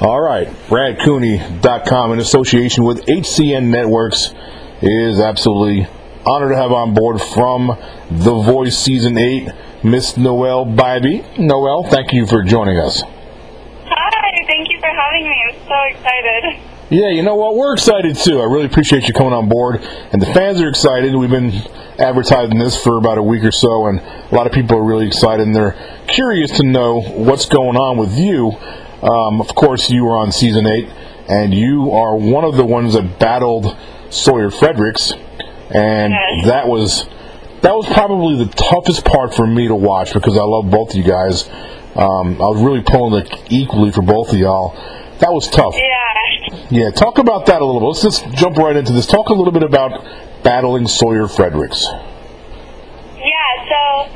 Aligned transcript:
All 0.00 0.20
right, 0.20 0.46
BradCooney.com 0.68 2.12
in 2.12 2.20
association 2.20 2.84
with 2.84 3.04
HCN 3.06 3.64
Networks 3.64 4.32
is 4.80 5.18
absolutely 5.18 5.88
honored 6.24 6.50
to 6.50 6.56
have 6.56 6.70
on 6.70 6.94
board 6.94 7.20
from 7.20 7.76
The 8.08 8.32
Voice 8.32 8.78
Season 8.78 9.18
8, 9.18 9.48
Miss 9.82 10.16
Noelle 10.16 10.66
Bybee. 10.66 11.40
Noelle, 11.40 11.82
thank 11.82 12.12
you 12.12 12.28
for 12.28 12.44
joining 12.44 12.78
us. 12.78 13.02
Hi, 13.86 14.44
thank 14.46 14.70
you 14.70 14.78
for 14.78 14.86
having 14.86 15.28
me. 15.28 15.36
I'm 15.48 15.66
so 15.66 15.98
excited. 15.98 16.60
Yeah, 16.90 17.10
you 17.10 17.24
know 17.24 17.34
what? 17.34 17.56
We're 17.56 17.72
excited 17.72 18.14
too. 18.14 18.40
I 18.40 18.44
really 18.44 18.66
appreciate 18.66 19.08
you 19.08 19.12
coming 19.12 19.32
on 19.32 19.48
board, 19.48 19.80
and 20.12 20.22
the 20.22 20.26
fans 20.26 20.60
are 20.60 20.68
excited. 20.68 21.12
We've 21.12 21.28
been 21.28 21.52
advertising 21.98 22.60
this 22.60 22.80
for 22.80 22.98
about 22.98 23.18
a 23.18 23.22
week 23.24 23.42
or 23.42 23.50
so, 23.50 23.86
and 23.86 23.98
a 23.98 24.32
lot 24.32 24.46
of 24.46 24.52
people 24.52 24.78
are 24.78 24.84
really 24.84 25.08
excited, 25.08 25.44
and 25.44 25.56
they're 25.56 25.76
curious 26.06 26.52
to 26.58 26.62
know 26.64 27.00
what's 27.00 27.46
going 27.46 27.76
on 27.76 27.98
with 27.98 28.16
you. 28.16 28.52
Um, 29.02 29.40
of 29.40 29.54
course, 29.54 29.90
you 29.90 30.04
were 30.04 30.16
on 30.16 30.32
season 30.32 30.66
eight, 30.66 30.88
and 31.28 31.54
you 31.54 31.92
are 31.92 32.16
one 32.16 32.44
of 32.44 32.56
the 32.56 32.64
ones 32.64 32.94
that 32.94 33.18
battled 33.18 33.76
Sawyer 34.10 34.50
Fredericks, 34.50 35.12
and 35.70 36.12
Yes. 36.12 36.46
that 36.46 36.66
was 36.68 37.06
that 37.60 37.74
was 37.74 37.86
probably 37.86 38.44
the 38.44 38.50
toughest 38.54 39.04
part 39.04 39.34
for 39.34 39.44
me 39.46 39.66
to 39.66 39.74
watch 39.74 40.12
because 40.14 40.36
I 40.38 40.42
love 40.42 40.70
both 40.70 40.90
of 40.90 40.96
you 40.96 41.02
guys. 41.02 41.48
Um, 41.96 42.36
I 42.40 42.46
was 42.46 42.62
really 42.62 42.82
pulling 42.82 43.20
it 43.24 43.28
equally 43.50 43.90
for 43.90 44.02
both 44.02 44.32
of 44.32 44.38
y'all. 44.38 44.74
That 45.18 45.32
was 45.32 45.48
tough. 45.48 45.74
Yeah. 45.76 46.60
Yeah, 46.70 46.90
talk 46.90 47.18
about 47.18 47.46
that 47.46 47.60
a 47.60 47.64
little 47.64 47.80
bit. 47.80 47.86
Let's 47.86 48.02
just 48.02 48.28
jump 48.36 48.56
right 48.56 48.76
into 48.76 48.92
this. 48.92 49.06
Talk 49.06 49.28
a 49.30 49.32
little 49.34 49.52
bit 49.52 49.62
about 49.64 50.04
battling 50.44 50.86
Sawyer 50.86 51.26
Fredericks. 51.26 51.84
Yeah, 53.16 53.50
so 53.68 54.08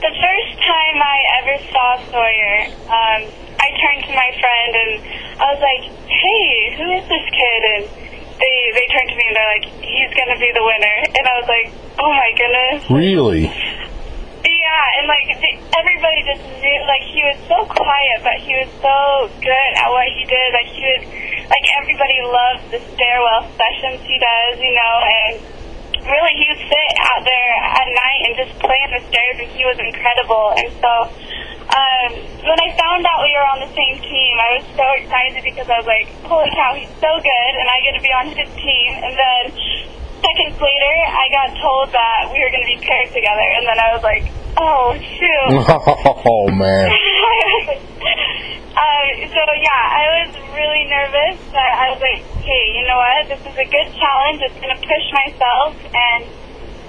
the 0.00 0.10
first 0.10 0.52
time 0.64 0.96
I 1.02 1.18
ever 1.42 1.56
saw 1.70 2.00
Sawyer, 2.10 2.56
um, 2.88 3.22
I 3.60 3.68
turned 3.76 4.02
to 4.08 4.12
my 4.16 4.30
friend 4.40 4.72
and 4.72 4.92
I 5.36 5.46
was 5.52 5.60
like, 5.60 5.84
hey, 6.08 6.48
who 6.80 6.86
is 6.96 7.04
this 7.06 7.26
kid? 7.28 7.60
And 7.76 7.82
they, 8.40 8.56
they 8.72 8.86
turned 8.88 9.10
to 9.12 9.16
me 9.20 9.24
and 9.28 9.36
they're 9.36 9.52
like, 9.60 9.68
he's 9.84 10.12
going 10.16 10.32
to 10.32 10.40
be 10.40 10.50
the 10.56 10.64
winner. 10.64 10.96
And 11.12 11.24
I 11.28 11.34
was 11.36 11.48
like, 11.48 11.68
oh 12.00 12.08
my 12.08 12.30
goodness. 12.32 12.88
Really? 12.88 13.52
Yeah, 14.40 14.96
and 14.96 15.04
like 15.04 15.28
the, 15.28 15.50
everybody 15.76 16.20
just 16.24 16.40
knew, 16.48 16.78
like 16.88 17.04
he 17.04 17.20
was 17.28 17.36
so 17.44 17.60
quiet, 17.68 18.24
but 18.24 18.40
he 18.40 18.56
was 18.56 18.72
so 18.80 19.28
good 19.36 19.70
at 19.76 19.88
what 19.92 20.08
he 20.08 20.24
did. 20.24 20.48
Like 20.56 20.68
he 20.72 20.80
would, 20.80 21.04
like 21.52 21.66
everybody 21.76 22.18
loves 22.24 22.64
the 22.72 22.80
stairwell 22.96 23.44
sessions 23.60 24.00
he 24.08 24.16
does, 24.16 24.56
you 24.56 24.72
know, 24.72 24.94
and 25.04 25.32
really 26.08 26.32
he 26.40 26.48
would 26.48 26.64
sit 26.64 26.88
out 27.12 27.20
there 27.20 27.54
at 27.60 27.88
night 27.92 28.20
and 28.24 28.32
just 28.40 28.52
play 28.64 28.80
on 28.88 28.96
the 28.96 29.02
stairs, 29.12 29.36
and 29.44 29.48
he 29.52 29.68
was 29.68 29.76
incredible. 29.76 30.56
And 30.56 30.72
so 30.80 30.92
um, 31.70 32.10
when 32.42 32.58
I 32.58 32.74
found 32.74 33.06
out 33.06 33.22
we 33.22 33.30
were 33.30 33.46
on 33.46 33.60
the 33.62 33.70
same 33.70 33.96
team, 34.02 34.32
I 34.42 34.58
was 34.58 34.66
so 34.74 34.86
excited 34.98 35.38
because 35.46 35.70
I 35.70 35.78
was 35.78 35.86
like, 35.86 36.10
holy 36.26 36.50
cow, 36.50 36.74
he's 36.74 36.90
so 36.98 37.10
good, 37.22 37.52
and 37.54 37.66
I 37.70 37.78
get 37.86 37.94
to 37.94 38.02
be 38.02 38.10
on 38.10 38.26
his 38.34 38.50
team. 38.58 38.90
And 38.98 39.14
then 39.14 39.54
seconds 40.18 40.58
later, 40.58 40.94
I 41.14 41.26
got 41.30 41.54
told 41.62 41.94
that 41.94 42.34
we 42.34 42.42
were 42.42 42.50
going 42.50 42.66
to 42.66 42.72
be 42.74 42.80
paired 42.82 43.14
together, 43.14 43.46
and 43.54 43.64
then 43.70 43.78
I 43.78 43.88
was 43.94 44.02
like, 44.02 44.26
oh, 44.58 44.98
shoot. 44.98 45.62
Oh 46.26 46.50
man. 46.50 46.90
um, 48.76 49.06
so, 49.30 49.42
yeah, 49.62 49.82
I 49.94 50.04
was 50.20 50.30
really 50.52 50.84
nervous, 50.90 51.38
but 51.54 51.70
I 51.70 51.94
was 51.94 52.00
like, 52.02 52.22
hey, 52.42 52.64
you 52.74 52.84
know 52.86 52.98
what? 52.98 53.30
This 53.30 53.40
is 53.46 53.56
a 53.56 53.68
good 53.68 53.88
challenge. 53.94 54.42
It's 54.42 54.58
going 54.58 54.74
to 54.74 54.82
push 54.82 55.06
myself, 55.22 55.78
and 55.94 56.26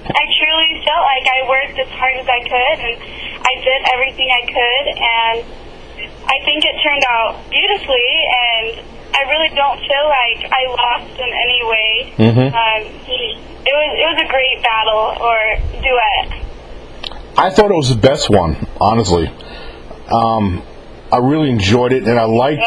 I 0.05 0.23
truly 0.37 0.81
felt 0.83 1.03
like 1.05 1.25
I 1.29 1.39
worked 1.47 1.77
as 1.77 1.89
hard 1.93 2.15
as 2.17 2.27
I 2.27 2.39
could, 2.41 2.77
and 2.81 2.95
I 3.41 3.53
did 3.61 3.79
everything 3.93 4.29
I 4.33 4.43
could, 4.49 4.85
and 4.97 5.37
I 6.25 6.37
think 6.45 6.65
it 6.65 6.75
turned 6.81 7.03
out 7.09 7.37
beautifully, 7.49 8.09
and 8.33 8.81
I 9.13 9.21
really 9.29 9.49
don't 9.55 9.79
feel 9.79 10.05
like 10.09 10.51
I 10.51 10.61
lost 10.69 11.19
in 11.19 11.29
any 11.29 11.61
way. 11.63 12.13
Mhm. 12.17 12.47
Um, 12.53 12.81
it 13.07 13.73
was 13.73 13.89
it 13.99 14.07
was 14.09 14.21
a 14.21 14.27
great 14.27 14.63
battle 14.63 15.13
or 15.21 15.39
duet. 15.81 16.41
I 17.37 17.49
thought 17.49 17.71
it 17.71 17.75
was 17.75 17.89
the 17.89 18.01
best 18.01 18.29
one, 18.29 18.67
honestly. 18.79 19.29
Um, 20.11 20.63
I 21.11 21.17
really 21.17 21.49
enjoyed 21.49 21.93
it, 21.93 22.07
and 22.07 22.19
I 22.19 22.25
liked 22.25 22.63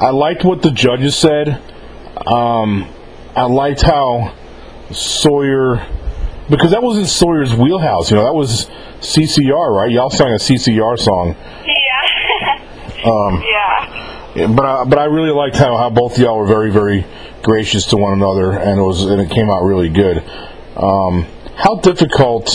I 0.00 0.10
liked 0.10 0.44
what 0.44 0.62
the 0.62 0.70
judges 0.70 1.16
said. 1.16 1.60
Um, 2.26 2.88
I 3.36 3.42
liked 3.44 3.82
how 3.82 4.32
Sawyer, 4.90 5.82
because 6.48 6.70
that 6.70 6.82
was 6.82 6.98
in 6.98 7.06
Sawyer's 7.06 7.54
wheelhouse. 7.54 8.10
You 8.10 8.16
know, 8.16 8.24
that 8.24 8.34
was 8.34 8.66
CCR, 9.00 9.74
right? 9.74 9.90
Y'all 9.90 10.10
sang 10.10 10.28
a 10.28 10.36
CCR 10.36 10.98
song. 10.98 11.36
Yeah. 11.66 13.10
Um, 13.10 13.42
yeah. 13.50 14.04
Yeah, 14.34 14.46
but 14.48 14.66
I, 14.66 14.84
but 14.84 14.98
I 14.98 15.04
really 15.04 15.30
liked 15.30 15.56
how, 15.56 15.76
how 15.76 15.90
both 15.90 16.16
of 16.16 16.18
y'all 16.18 16.38
were 16.38 16.46
very 16.46 16.70
very 16.72 17.06
gracious 17.42 17.86
to 17.86 17.96
one 17.96 18.14
another, 18.14 18.52
and 18.52 18.80
it 18.80 18.82
was 18.82 19.04
and 19.04 19.20
it 19.20 19.30
came 19.30 19.48
out 19.48 19.62
really 19.62 19.88
good. 19.88 20.18
Um, 20.76 21.26
how 21.54 21.76
difficult 21.76 22.50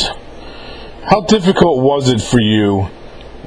how 1.05 1.21
difficult 1.21 1.81
was 1.81 2.09
it 2.09 2.21
for 2.21 2.41
you 2.41 2.89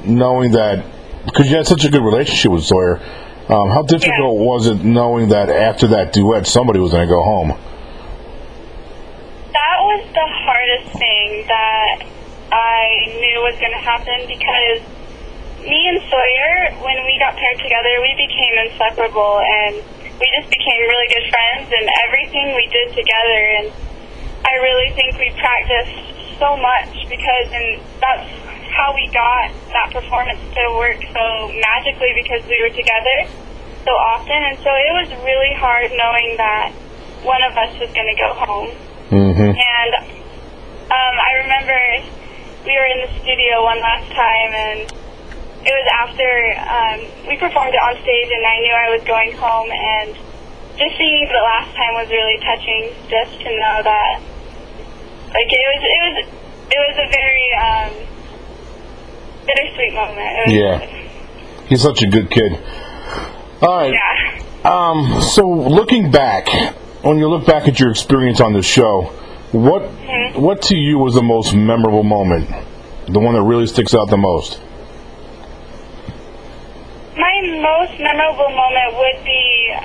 knowing 0.03 0.53
that 0.53 0.83
because 1.25 1.49
you 1.49 1.55
had 1.55 1.67
such 1.67 1.85
a 1.85 1.89
good 1.89 2.03
relationship 2.03 2.51
with 2.51 2.63
Sawyer? 2.63 2.99
Um, 3.49 3.69
how 3.69 3.83
difficult 3.83 4.39
was 4.39 4.67
it 4.67 4.83
knowing 4.83 5.29
that 5.29 5.49
after 5.49 5.87
that 5.87 6.13
duet 6.13 6.47
somebody 6.47 6.79
was 6.79 6.91
going 6.91 7.07
to 7.07 7.13
go 7.13 7.21
home? 7.21 7.51
Was 9.93 10.09
the 10.09 10.25
hardest 10.25 10.89
thing 10.97 11.45
that 11.45 12.01
I 12.49 13.13
knew 13.13 13.45
was 13.45 13.53
going 13.61 13.77
to 13.77 13.83
happen 13.85 14.25
because 14.25 14.81
me 15.61 15.85
and 15.85 16.01
Sawyer, 16.09 16.81
when 16.81 16.97
we 17.05 17.13
got 17.21 17.37
paired 17.37 17.61
together, 17.61 18.01
we 18.01 18.09
became 18.17 18.57
inseparable 18.65 19.37
and 19.37 19.85
we 20.17 20.25
just 20.33 20.49
became 20.49 20.81
really 20.89 21.05
good 21.13 21.29
friends 21.29 21.69
and 21.69 21.85
everything 22.09 22.57
we 22.57 22.65
did 22.73 22.89
together. 22.97 23.41
And 23.61 23.65
I 24.41 24.65
really 24.65 24.89
think 24.97 25.13
we 25.21 25.29
practiced 25.37 25.93
so 26.41 26.57
much 26.57 26.89
because, 27.05 27.53
and 27.53 27.77
that's 28.01 28.25
how 28.73 28.97
we 28.97 29.05
got 29.13 29.53
that 29.77 29.93
performance 29.93 30.41
to 30.57 30.73
work 30.73 31.05
so 31.13 31.53
magically 31.53 32.17
because 32.17 32.41
we 32.49 32.57
were 32.65 32.73
together 32.73 33.29
so 33.85 33.93
often. 33.93 34.41
And 34.41 34.57
so 34.57 34.73
it 34.73 34.93
was 35.05 35.09
really 35.21 35.53
hard 35.53 35.93
knowing 35.93 36.41
that 36.41 36.73
one 37.21 37.45
of 37.45 37.53
us 37.61 37.77
was 37.77 37.93
going 37.93 38.09
to 38.09 38.17
go 38.17 38.33
home. 38.33 38.73
Mm-hmm. 39.13 39.53
And 39.53 39.93
um, 40.89 41.15
I 41.21 41.31
remember 41.45 41.77
we 42.65 42.73
were 42.73 42.89
in 42.97 42.99
the 43.05 43.11
studio 43.21 43.61
one 43.61 43.77
last 43.77 44.09
time, 44.09 44.51
and 44.57 44.79
it 45.61 45.69
was 45.69 45.87
after 46.01 46.29
um, 46.65 46.99
we 47.29 47.37
performed 47.37 47.77
it 47.77 47.83
on 47.85 47.93
stage, 48.01 48.29
and 48.33 48.41
I 48.41 48.57
knew 48.57 48.73
I 48.73 48.89
was 48.89 49.03
going 49.05 49.31
home. 49.37 49.69
And 49.69 50.17
just 50.81 50.97
seeing 50.97 51.29
the 51.29 51.45
last 51.45 51.77
time 51.77 51.93
was 51.93 52.09
really 52.09 52.41
touching, 52.41 52.89
just 53.05 53.37
to 53.45 53.49
know 53.53 53.77
that, 53.85 54.17
like 55.29 55.49
it 55.49 55.65
was, 55.69 55.81
it 55.85 56.01
was, 56.09 56.15
it 56.73 56.79
was 56.81 56.95
a 56.97 57.07
very 57.13 57.47
um, 57.61 57.91
bittersweet 59.45 59.93
moment. 59.93 60.49
Yeah. 60.49 60.81
He's 61.69 61.83
such 61.83 62.01
a 62.01 62.07
good 62.07 62.31
kid. 62.31 62.57
All 63.61 63.77
right. 63.77 63.93
Yeah. 63.93 64.41
Um, 64.65 65.21
so 65.21 65.47
looking 65.47 66.09
back, 66.09 66.47
when 67.03 67.17
you 67.19 67.27
look 67.27 67.45
back 67.45 67.67
at 67.67 67.79
your 67.79 67.91
experience 67.91 68.39
on 68.39 68.53
the 68.53 68.61
show, 68.61 69.11
what 69.51 69.83
what 70.39 70.61
to 70.63 70.75
you 70.75 70.97
was 70.97 71.13
the 71.13 71.21
most 71.21 71.53
memorable 71.53 72.03
moment? 72.03 72.49
The 73.07 73.19
one 73.19 73.35
that 73.35 73.43
really 73.43 73.67
sticks 73.67 73.93
out 73.93 74.09
the 74.09 74.17
most? 74.17 74.59
My 77.19 77.35
most 77.61 77.99
memorable 77.99 78.49
moment 78.49 78.89
would 78.97 79.19
be 79.27 79.75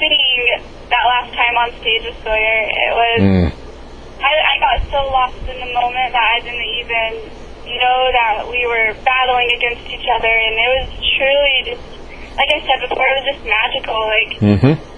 seeing 0.00 0.42
that 0.88 1.04
last 1.06 1.30
time 1.36 1.54
on 1.60 1.70
stage 1.78 2.02
with 2.08 2.16
Sawyer. 2.24 2.58
It 2.66 2.92
was. 2.96 3.20
Mm. 3.20 3.52
I, 4.24 4.32
I 4.32 4.54
got 4.58 4.76
so 4.88 5.04
lost 5.12 5.36
in 5.44 5.60
the 5.60 5.70
moment 5.76 6.16
that 6.16 6.24
I 6.24 6.40
didn't 6.40 6.64
even 6.80 7.10
know 7.76 8.00
that 8.08 8.48
we 8.48 8.64
were 8.64 8.96
battling 9.04 9.52
against 9.52 9.84
each 9.92 10.08
other, 10.08 10.32
and 10.32 10.54
it 10.56 10.70
was 10.80 10.88
truly 11.12 11.56
just, 11.68 11.84
like 12.40 12.48
I 12.48 12.60
said 12.64 12.88
before, 12.88 13.04
it 13.04 13.16
was 13.20 13.26
just 13.36 13.44
magical. 13.44 14.00
Like 14.00 14.32
Mm-hmm. 14.40 14.93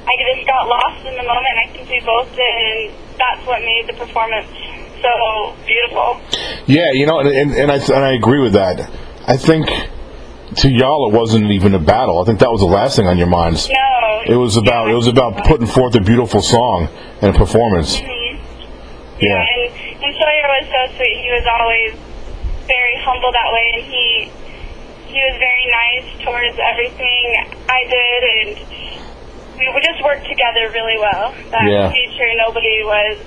I 0.66 0.80
just 0.80 1.02
got 1.02 1.02
lost 1.02 1.06
in 1.06 1.14
the 1.14 1.22
moment. 1.22 1.54
I 1.64 1.72
think 1.72 1.88
we 1.90 2.00
both 2.04 2.34
did, 2.34 2.42
and 2.42 2.94
that's 3.18 3.46
what 3.46 3.60
made 3.62 3.86
the 3.86 3.94
performance 3.94 4.46
so 5.02 5.54
beautiful. 5.66 6.20
Yeah, 6.66 6.92
you 6.92 7.06
know, 7.06 7.20
and, 7.20 7.28
and, 7.28 7.52
and 7.54 7.70
I 7.70 7.76
and 7.76 8.04
I 8.04 8.12
agree 8.12 8.40
with 8.40 8.52
that. 8.54 8.90
I 9.26 9.36
think 9.36 9.66
to 10.56 10.70
y'all 10.70 11.10
it 11.10 11.14
wasn't 11.14 11.50
even 11.50 11.74
a 11.74 11.78
battle. 11.78 12.20
I 12.20 12.24
think 12.24 12.40
that 12.40 12.50
was 12.50 12.60
the 12.60 12.66
last 12.66 12.96
thing 12.96 13.06
on 13.06 13.18
your 13.18 13.26
minds. 13.28 13.68
No, 13.68 14.34
It 14.34 14.36
was 14.36 14.56
about 14.56 14.88
it 14.90 14.94
was 14.94 15.06
about 15.06 15.44
putting 15.44 15.66
forth 15.66 15.94
a 15.94 16.00
beautiful 16.00 16.40
song 16.40 16.88
and 17.20 17.34
a 17.34 17.38
performance. 17.38 17.96
Mhm. 17.96 18.40
Yeah. 19.18 19.28
Yeah, 19.28 19.40
and, 19.40 20.04
and 20.04 20.12
Sawyer 20.14 20.46
was 20.60 20.66
so 20.68 20.96
sweet. 20.96 21.16
He 21.24 21.30
was 21.32 21.46
always 21.48 21.92
very 22.68 22.96
humble 23.00 23.32
that 23.32 23.50
way, 23.52 23.66
and 23.74 23.84
he 23.84 24.30
he 25.06 25.18
was 25.22 25.36
very 25.38 25.66
nice 25.70 26.24
towards 26.24 26.58
everything 26.60 27.24
I 27.68 27.80
did, 27.88 28.20
and 28.24 28.85
we 29.58 29.80
just 29.80 30.04
worked 30.04 30.26
together 30.28 30.70
really 30.72 30.98
well. 30.98 31.34
That 31.50 31.64
Yeah. 31.64 31.88
made 31.88 32.10
sure 32.16 32.28
nobody 32.46 32.82
was 32.84 33.18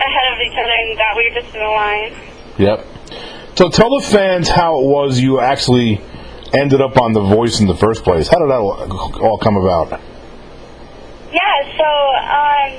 ahead 0.00 0.32
of 0.32 0.38
each 0.40 0.58
other, 0.58 0.70
and 0.70 0.98
that 0.98 1.12
we 1.16 1.30
were 1.30 1.40
just 1.40 1.54
in 1.54 1.62
a 1.62 1.70
line. 1.70 2.12
Yep. 2.58 2.86
So 3.56 3.68
tell 3.68 3.90
the 3.98 4.06
fans 4.06 4.48
how 4.48 4.78
it 4.80 4.86
was 4.86 5.18
you 5.18 5.40
actually 5.40 6.00
ended 6.52 6.80
up 6.80 6.96
on 7.00 7.12
The 7.12 7.20
Voice 7.20 7.60
in 7.60 7.66
the 7.66 7.74
first 7.76 8.04
place? 8.04 8.28
How 8.28 8.38
did 8.38 8.48
that 8.50 8.60
all 9.20 9.38
come 9.38 9.56
about? 9.56 10.00
Yeah, 11.32 11.56
so 11.76 11.84
um, 11.84 12.70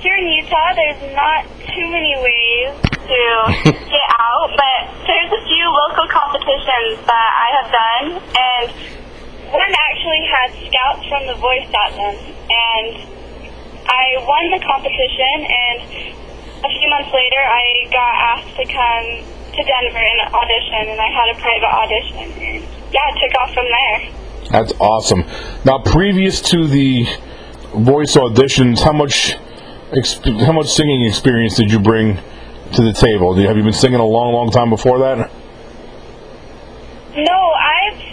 here 0.00 0.14
in 0.14 0.28
Utah, 0.28 0.74
there's 0.76 1.14
not 1.14 1.44
too 1.74 1.88
many 1.90 2.14
ways 2.20 2.70
to 2.92 3.22
get 3.72 4.08
out, 4.20 4.48
but 4.54 5.06
there's 5.06 5.32
a 5.32 5.42
few 5.42 5.64
local 5.88 6.06
competitions 6.08 7.02
that 7.06 7.30
I 7.34 7.48
have 7.58 7.68
done, 7.72 8.06
and 8.38 8.72
one 9.54 9.72
actually 9.88 10.22
had 10.26 10.48
scouts 10.66 11.02
from 11.06 11.22
The 11.30 11.38
Voice 11.38 11.70
at 11.70 11.90
them, 11.94 12.14
and 12.18 12.94
I 13.86 14.04
won 14.26 14.44
the 14.50 14.62
competition, 14.66 15.46
and 15.46 15.78
a 16.58 16.70
few 16.74 16.88
months 16.90 17.14
later, 17.14 17.38
I 17.38 17.64
got 17.94 18.12
asked 18.34 18.54
to 18.58 18.64
come 18.66 19.06
to 19.54 19.60
Denver 19.62 20.02
and 20.02 20.18
audition, 20.34 20.82
and 20.90 20.98
I 20.98 21.10
had 21.14 21.28
a 21.30 21.36
private 21.38 21.70
audition, 21.70 22.16
and 22.34 22.54
yeah, 22.90 23.10
it 23.10 23.16
took 23.22 23.34
off 23.42 23.54
from 23.54 23.66
there. 23.70 23.98
That's 24.50 24.72
awesome. 24.80 25.24
Now, 25.64 25.78
previous 25.78 26.40
to 26.50 26.66
the 26.66 27.04
voice 27.74 28.16
auditions, 28.16 28.80
how 28.80 28.92
much 28.92 29.36
exp- 29.92 30.44
how 30.44 30.52
much 30.52 30.68
singing 30.68 31.06
experience 31.06 31.56
did 31.56 31.70
you 31.70 31.78
bring 31.78 32.18
to 32.74 32.82
the 32.82 32.92
table? 32.92 33.34
Have 33.34 33.56
you 33.56 33.62
been 33.62 33.72
singing 33.72 34.00
a 34.00 34.04
long, 34.06 34.34
long 34.34 34.50
time 34.50 34.70
before 34.70 34.98
that? 34.98 35.30
No, 37.16 37.52
I've 37.54 38.03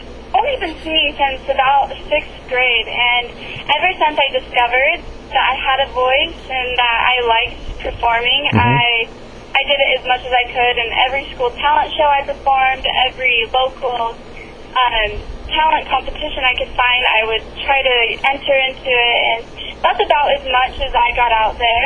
been 0.61 0.77
singing 0.85 1.17
since 1.17 1.41
about 1.49 1.89
sixth 2.05 2.37
grade, 2.45 2.85
and 2.85 3.25
ever 3.65 3.89
since 3.97 4.13
I 4.13 4.27
discovered 4.29 5.01
that 5.33 5.41
I 5.41 5.55
had 5.57 5.79
a 5.81 5.89
voice 5.89 6.37
and 6.37 6.69
that 6.77 6.97
I 7.01 7.15
liked 7.25 7.57
performing, 7.81 8.45
I 8.53 9.09
I 9.57 9.61
did 9.65 9.81
it 9.81 9.99
as 9.99 10.05
much 10.05 10.21
as 10.21 10.31
I 10.31 10.45
could 10.53 10.75
in 10.77 10.89
every 11.09 11.25
school 11.33 11.49
talent 11.49 11.89
show 11.97 12.05
I 12.05 12.21
performed, 12.29 12.85
every 13.09 13.49
local 13.49 14.13
um, 14.13 15.09
talent 15.49 15.89
competition 15.89 16.45
I 16.45 16.53
could 16.55 16.71
find, 16.77 17.01
I 17.09 17.21
would 17.25 17.43
try 17.65 17.81
to 17.81 17.97
enter 18.31 18.55
into 18.69 18.93
it, 18.93 19.19
and 19.33 19.41
that's 19.81 19.99
about 19.99 20.29
as 20.37 20.45
much 20.45 20.77
as 20.77 20.93
I 20.93 21.09
got 21.17 21.33
out 21.33 21.57
there, 21.57 21.85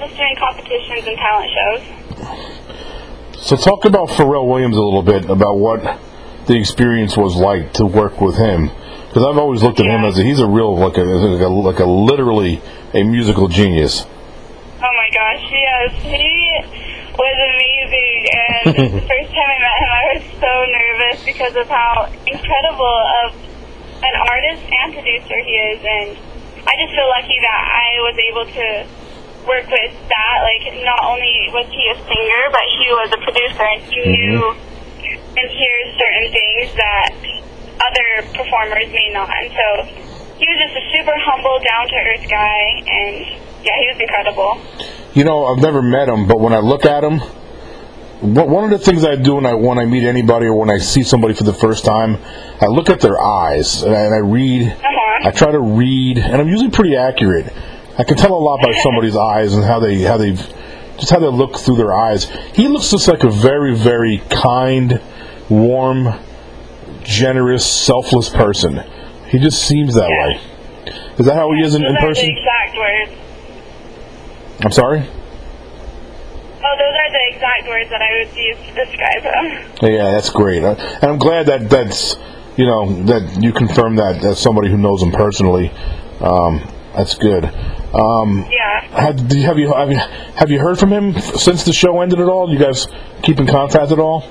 just 0.00 0.16
doing 0.16 0.34
competitions 0.40 1.04
and 1.06 1.16
talent 1.20 1.50
shows. 1.52 1.82
So, 3.44 3.56
talk 3.56 3.84
about 3.84 4.08
Pharrell 4.08 4.48
Williams 4.48 4.76
a 4.76 4.82
little 4.82 5.02
bit 5.02 5.28
about 5.28 5.58
what 5.58 6.00
the 6.46 6.58
experience 6.58 7.16
was 7.16 7.36
like 7.36 7.72
to 7.74 7.86
work 7.86 8.20
with 8.20 8.36
him. 8.36 8.70
Because 9.08 9.28
I've 9.28 9.36
always 9.36 9.62
looked 9.62 9.78
at 9.78 9.86
him 9.86 10.04
as 10.04 10.18
a, 10.18 10.22
he's 10.24 10.40
a 10.40 10.48
real 10.48 10.74
like 10.76 10.96
a, 10.96 11.02
like 11.02 11.42
a 11.42 11.48
like 11.48 11.80
a 11.80 11.84
literally 11.84 12.62
a 12.94 13.04
musical 13.04 13.46
genius. 13.46 14.06
Oh 14.82 14.92
my 14.96 15.08
gosh, 15.12 15.44
yes, 15.52 15.92
he 16.00 16.32
was 17.12 17.36
amazing, 17.38 18.18
and 18.32 18.64
the 18.96 19.04
first 19.04 19.30
time 19.36 19.48
I 19.52 19.58
met 19.60 19.76
him, 19.78 19.90
I 19.92 20.04
was 20.16 20.24
so 20.40 20.52
nervous 20.64 21.18
because 21.28 21.54
of 21.60 21.68
how 21.68 22.08
incredible 22.26 22.98
of 23.22 23.36
an 24.00 24.14
artist 24.16 24.64
and 24.64 24.96
producer 24.96 25.38
he 25.44 25.54
is, 25.70 25.80
and 25.84 26.08
I 26.64 26.72
just 26.80 26.96
feel 26.96 27.06
lucky 27.12 27.36
that 27.36 27.60
I 27.68 27.88
was 28.00 28.16
able 28.16 28.46
to 28.48 28.66
work 29.44 29.68
with 29.68 29.92
that. 30.08 30.36
Like, 30.40 30.72
not 30.82 31.04
only 31.04 31.52
was 31.52 31.68
he 31.68 31.84
a 31.92 31.96
singer, 32.00 32.42
but 32.50 32.64
he 32.80 32.86
was 32.96 33.08
a 33.12 33.20
producer, 33.20 33.62
and 33.62 33.82
he 33.86 34.00
mm-hmm. 34.00 34.16
knew 34.18 34.71
and 35.36 35.46
hears 35.50 35.86
certain 35.96 36.28
things 36.32 36.74
that 36.76 37.10
other 37.80 38.08
performers 38.36 38.88
may 38.92 39.08
not. 39.12 39.30
And 39.30 39.50
so 39.50 39.66
he 40.38 40.44
was 40.46 40.58
just 40.58 40.76
a 40.76 40.84
super 40.92 41.16
humble, 41.18 41.58
down 41.58 41.88
to 41.88 41.96
earth 42.12 42.26
guy, 42.28 42.62
and 42.86 43.14
yeah, 43.64 43.76
he 43.78 43.86
was 43.92 43.98
incredible. 44.00 44.60
You 45.14 45.24
know, 45.24 45.46
I've 45.46 45.62
never 45.62 45.82
met 45.82 46.08
him, 46.08 46.26
but 46.26 46.40
when 46.40 46.52
I 46.52 46.58
look 46.58 46.84
at 46.84 47.04
him, 47.04 47.20
one 48.22 48.64
of 48.64 48.70
the 48.70 48.78
things 48.78 49.04
I 49.04 49.16
do 49.16 49.34
when 49.34 49.46
I 49.46 49.54
when 49.54 49.78
I 49.78 49.84
meet 49.84 50.04
anybody 50.04 50.46
or 50.46 50.54
when 50.54 50.70
I 50.70 50.78
see 50.78 51.02
somebody 51.02 51.34
for 51.34 51.42
the 51.42 51.52
first 51.52 51.84
time, 51.84 52.18
I 52.60 52.66
look 52.66 52.88
at 52.88 53.00
their 53.00 53.20
eyes 53.20 53.82
and 53.82 53.94
I, 53.94 54.00
and 54.02 54.14
I 54.14 54.18
read. 54.18 54.68
Uh-huh. 54.68 55.28
I 55.28 55.30
try 55.30 55.50
to 55.50 55.60
read, 55.60 56.18
and 56.18 56.36
I'm 56.36 56.48
usually 56.48 56.70
pretty 56.70 56.96
accurate. 56.96 57.52
I 57.98 58.04
can 58.04 58.16
tell 58.16 58.32
a 58.32 58.38
lot 58.38 58.60
by 58.62 58.72
somebody's 58.82 59.16
eyes 59.16 59.54
and 59.54 59.64
how 59.64 59.80
they 59.80 60.02
how 60.02 60.16
they 60.16 60.32
just 60.32 61.10
how 61.10 61.18
they 61.18 61.26
look 61.26 61.58
through 61.58 61.76
their 61.76 61.92
eyes. 61.92 62.24
He 62.54 62.68
looks 62.68 62.90
just 62.90 63.08
like 63.08 63.24
a 63.24 63.30
very 63.30 63.74
very 63.74 64.22
kind, 64.30 65.00
warm, 65.52 66.08
generous, 67.02 67.64
selfless 67.66 68.28
person. 68.28 68.82
He 69.28 69.38
just 69.38 69.66
seems 69.66 69.94
that 69.94 70.08
Yeah. 70.10 70.26
way. 70.26 70.40
Is 71.18 71.26
that 71.26 71.34
how 71.34 71.52
he 71.52 71.60
is 71.62 71.74
in, 71.74 71.82
Those 71.82 71.90
in 71.90 71.96
are 71.96 72.00
the 72.00 72.06
person? 72.06 72.28
exact 72.30 72.76
words. 72.76 73.10
I'm 74.64 74.72
sorry. 74.72 75.02
Oh, 76.64 76.76
those 76.78 76.94
are 76.94 77.10
the 77.12 77.34
exact 77.34 77.68
words 77.68 77.90
that 77.90 78.00
I 78.02 78.12
would 78.18 78.36
use 78.36 78.56
to 78.68 78.84
describe 78.86 79.22
him. 79.22 79.92
Yeah, 79.94 80.10
that's 80.12 80.30
great, 80.30 80.62
Uh, 80.62 80.74
and 81.02 81.04
I'm 81.12 81.18
glad 81.18 81.46
that 81.46 81.68
that's 81.68 82.16
you 82.56 82.66
know 82.66 83.02
that 83.04 83.42
you 83.42 83.52
confirm 83.52 83.96
that 83.96 84.22
as 84.24 84.38
somebody 84.38 84.70
who 84.70 84.76
knows 84.76 85.02
him 85.02 85.10
personally. 85.10 85.70
Um, 86.20 86.60
that's 86.94 87.14
good. 87.14 87.44
Um, 87.94 88.46
Yeah. 88.50 88.80
have, 89.00 89.28
do 89.28 89.38
you, 89.38 89.44
have 89.46 89.58
you 89.58 89.72
have 89.72 89.90
you 89.90 89.98
have 90.36 90.50
you 90.50 90.60
heard 90.60 90.78
from 90.78 90.92
him 90.92 91.18
since 91.20 91.64
the 91.64 91.72
show 91.72 92.00
ended 92.00 92.20
at 92.20 92.28
all? 92.28 92.48
You 92.50 92.58
guys 92.58 92.86
keep 93.22 93.40
in 93.40 93.46
contact 93.46 93.90
at 93.90 93.98
all? 93.98 94.24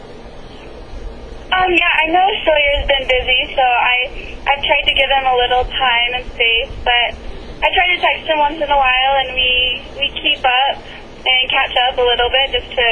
Um, 1.62 1.70
yeah, 1.78 1.94
I 2.02 2.10
know 2.10 2.26
Sawyer's 2.42 2.90
been 2.90 3.06
busy, 3.06 3.54
so 3.54 3.62
I 3.62 4.10
I've 4.50 4.64
tried 4.66 4.82
to 4.82 4.94
give 4.98 5.10
him 5.14 5.26
a 5.30 5.36
little 5.38 5.62
time 5.70 6.10
and 6.18 6.26
space, 6.34 6.74
but 6.82 7.14
I 7.62 7.70
try 7.70 7.86
to 7.94 7.98
text 8.02 8.26
him 8.26 8.42
once 8.42 8.58
in 8.58 8.66
a 8.66 8.80
while, 8.82 9.14
and 9.22 9.30
we 9.38 9.78
we 10.02 10.10
keep 10.10 10.42
up 10.42 10.82
and 11.22 11.42
catch 11.54 11.78
up 11.86 12.02
a 12.02 12.02
little 12.02 12.34
bit 12.34 12.58
just 12.58 12.66
to 12.74 12.88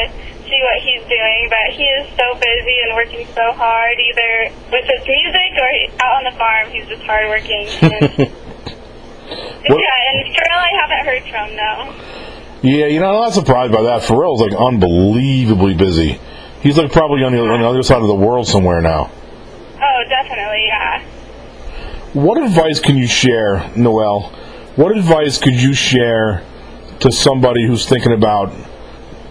see 0.45 0.59
what 0.61 0.77
he's 0.85 1.01
doing. 1.09 1.49
But 1.49 1.73
he 1.73 1.81
is 1.97 2.13
so 2.13 2.37
busy 2.37 2.77
and 2.85 2.93
working 2.93 3.25
so 3.33 3.57
hard, 3.57 3.97
either 3.97 4.53
with 4.69 4.85
his 4.85 5.01
music 5.01 5.49
or 5.57 5.69
out 6.05 6.21
on 6.21 6.23
the 6.29 6.35
farm. 6.37 6.69
He's 6.69 6.85
just 6.85 7.01
hardworking. 7.09 7.65
And, 9.29 9.77
yeah, 9.77 10.09
and 10.09 10.25
Pharrell, 10.33 10.57
I 10.57 10.71
haven't 10.81 11.05
heard 11.05 11.23
from 11.29 11.55
no. 11.55 11.93
Yeah, 12.63 12.87
you 12.87 12.99
know, 12.99 13.09
I'm 13.09 13.21
not 13.25 13.33
surprised 13.33 13.71
by 13.71 13.83
that. 13.83 14.01
Pharrell's 14.01 14.41
like 14.41 14.55
unbelievably 14.55 15.75
busy. 15.75 16.19
He's 16.61 16.77
like 16.77 16.91
probably 16.91 17.23
on 17.23 17.31
the, 17.31 17.39
on 17.39 17.61
the 17.61 17.67
other 17.67 17.83
side 17.83 18.01
of 18.01 18.07
the 18.07 18.15
world 18.15 18.47
somewhere 18.47 18.81
now. 18.81 19.09
Oh, 19.81 20.03
definitely, 20.09 20.65
yeah. 20.67 21.03
What 22.13 22.41
advice 22.41 22.79
can 22.79 22.97
you 22.97 23.07
share, 23.07 23.71
Noelle? 23.75 24.23
What 24.75 24.95
advice 24.97 25.37
could 25.37 25.53
you 25.53 25.73
share 25.73 26.43
to 26.99 27.11
somebody 27.11 27.65
who's 27.65 27.85
thinking 27.85 28.13
about 28.13 28.53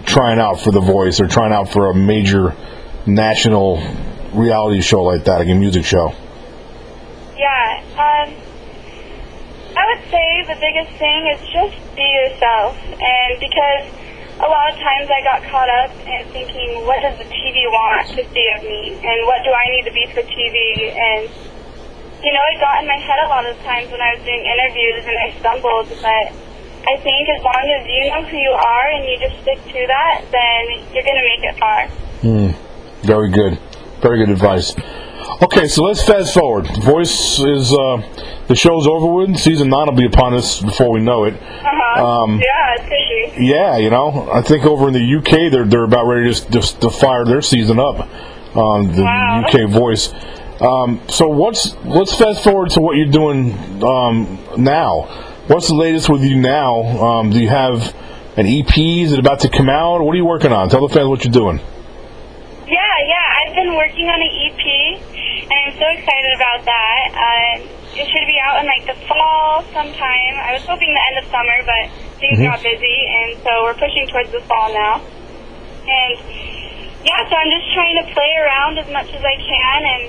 trying 0.07 0.39
out 0.39 0.61
for 0.61 0.71
The 0.71 0.81
Voice 0.81 1.21
or 1.21 1.27
trying 1.27 1.53
out 1.53 1.69
for 1.69 1.91
a 1.91 1.95
major 1.95 2.55
national 3.07 3.83
reality 4.33 4.81
show 4.81 5.03
like 5.03 5.25
that, 5.25 5.39
like 5.39 5.49
a 5.49 5.55
music 5.55 5.85
show? 5.85 6.15
Yeah, 7.37 7.83
um, 7.93 8.35
I 9.77 9.87
would 9.87 10.11
say 10.11 10.45
the 10.47 10.59
biggest 10.61 10.99
thing 10.99 11.27
is 11.35 11.41
just 11.53 11.95
be 11.95 12.03
yourself. 12.03 12.77
And 13.01 13.39
because 13.39 13.87
a 14.39 14.47
lot 14.47 14.71
of 14.71 14.79
times 14.79 15.11
I 15.11 15.21
got 15.27 15.43
caught 15.51 15.67
up 15.83 15.91
in 16.07 16.23
thinking, 16.31 16.87
what 16.87 17.03
does 17.03 17.19
the 17.19 17.27
TV 17.27 17.67
want 17.67 18.07
to 18.15 18.23
see 18.23 18.47
of 18.55 18.63
me? 18.63 18.95
And 19.03 19.27
what 19.27 19.43
do 19.43 19.51
I 19.51 19.67
need 19.75 19.85
to 19.91 19.93
be 19.93 20.07
for 20.15 20.23
TV? 20.23 20.95
And, 20.95 21.27
you 22.23 22.31
know, 22.31 22.43
it 22.55 22.61
got 22.63 22.83
in 22.83 22.87
my 22.87 22.99
head 23.03 23.19
a 23.27 23.29
lot 23.29 23.47
of 23.47 23.59
times 23.67 23.91
when 23.91 24.01
I 24.01 24.15
was 24.15 24.23
doing 24.23 24.47
interviews 24.47 25.03
and 25.11 25.19
I 25.19 25.35
stumbled. 25.43 25.91
But 25.91 26.31
I 26.87 26.95
think 27.03 27.29
as 27.35 27.43
long 27.43 27.67
as 27.67 27.83
you 27.91 28.03
know 28.15 28.23
who 28.31 28.39
you 28.39 28.55
are 28.55 28.87
and 28.95 29.03
you 29.11 29.19
just 29.19 29.43
stick 29.43 29.59
to 29.59 29.81
that, 29.91 30.23
then 30.31 30.87
you're 30.95 31.03
going 31.03 31.19
to 31.19 31.27
make 31.27 31.43
it 31.43 31.57
far. 31.59 31.89
Hmm. 32.23 32.51
Very 33.03 33.31
good. 33.31 33.59
Very 34.01 34.19
good 34.19 34.31
advice. 34.31 34.75
Okay, 35.41 35.69
so 35.69 35.85
let's 35.85 36.03
fast 36.03 36.35
forward. 36.35 36.65
The 36.67 36.81
Voice 36.81 37.39
is 37.39 37.73
uh, 37.73 38.03
the 38.49 38.57
show's 38.57 38.89
over 38.89 39.15
with. 39.15 39.37
Season 39.39 39.69
nine 39.69 39.87
will 39.87 39.95
be 39.95 40.07
upon 40.07 40.35
us 40.35 40.61
before 40.61 40.91
we 40.93 41.01
know 41.01 41.25
it. 41.25 41.35
Uh-huh. 41.35 42.05
Um, 42.05 42.41
yeah, 42.41 42.75
it's 42.75 42.87
crazy. 42.89 43.47
Yeah, 43.47 43.77
you 43.77 43.89
know, 43.89 44.29
I 44.33 44.43
think 44.43 44.65
over 44.65 44.89
in 44.89 44.95
the 44.95 45.17
UK 45.17 45.53
they're 45.53 45.65
they're 45.65 45.85
about 45.85 46.07
ready 46.07 46.35
to 46.35 46.51
just 46.51 46.81
to 46.81 46.91
fire 46.91 47.25
their 47.25 47.41
season 47.41 47.79
up. 47.79 48.01
Um, 48.57 48.93
the 48.97 49.03
Wow. 49.05 49.45
UK 49.47 49.71
Voice. 49.71 50.13
Um, 50.61 51.01
so 51.09 51.29
what's 51.29 51.77
let's 51.85 52.17
fast 52.17 52.43
forward 52.43 52.71
to 52.71 52.81
what 52.81 52.97
you're 52.97 53.07
doing 53.07 53.53
um, 53.85 54.39
now. 54.57 55.03
What's 55.47 55.69
the 55.69 55.75
latest 55.77 56.09
with 56.11 56.23
you 56.25 56.35
now? 56.35 56.81
Um, 56.83 57.31
do 57.31 57.39
you 57.39 57.49
have 57.49 57.95
an 58.37 58.47
EP? 58.47 58.77
Is 58.77 59.13
it 59.13 59.21
about 59.21 59.41
to 59.41 59.49
come 59.49 59.69
out? 59.69 60.01
What 60.03 60.15
are 60.15 60.17
you 60.17 60.27
working 60.27 60.51
on? 60.53 60.69
Tell 60.69 60.87
the 60.87 60.93
fans 60.93 61.07
what 61.09 61.23
you're 61.25 61.33
doing. 61.33 61.59
Yeah, 62.67 62.75
yeah, 63.07 63.47
I've 63.47 63.55
been 63.55 63.75
working 63.77 64.09
on 64.09 64.21
an 64.21 64.29
EP, 64.29 65.01
and 65.51 65.59
I'm 65.65 65.75
so 65.81 65.87
excited 65.89 66.33
about 66.37 66.61
that. 66.65 67.03
Uh, 67.17 67.55
it 67.97 68.07
should 68.07 68.27
be 68.29 68.39
out 68.45 68.61
in 68.61 68.67
like 68.69 68.85
the 68.87 68.99
fall 69.09 69.65
sometime. 69.73 70.35
I 70.45 70.53
was 70.53 70.65
hoping 70.65 70.93
the 70.93 71.05
end 71.11 71.17
of 71.25 71.27
summer, 71.33 71.59
but 71.65 71.83
things 72.21 72.39
Mhm. 72.39 72.53
got 72.53 72.63
busy, 72.63 72.99
and 73.09 73.39
so 73.43 73.65
we're 73.65 73.75
pushing 73.81 74.07
towards 74.09 74.31
the 74.31 74.41
fall 74.43 74.73
now. 74.73 75.01
And 75.89 76.19
yeah, 77.05 77.21
so 77.29 77.35
I'm 77.37 77.51
just 77.51 77.73
trying 77.73 77.97
to 78.05 78.13
play 78.13 78.33
around 78.45 78.79
as 78.79 78.89
much 78.91 79.09
as 79.15 79.25
I 79.25 79.37
can, 79.41 79.81
and 79.87 80.03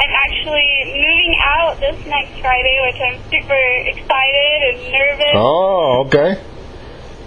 I'm 0.00 0.14
actually 0.26 0.72
moving 0.96 1.34
out 1.44 1.78
this 1.80 2.06
next 2.06 2.40
Friday, 2.40 2.76
which 2.88 3.00
I'm 3.04 3.18
super 3.28 3.62
excited 3.84 4.58
and 4.72 4.92
nervous. 4.92 5.36
Oh, 5.36 6.04
okay. 6.08 6.40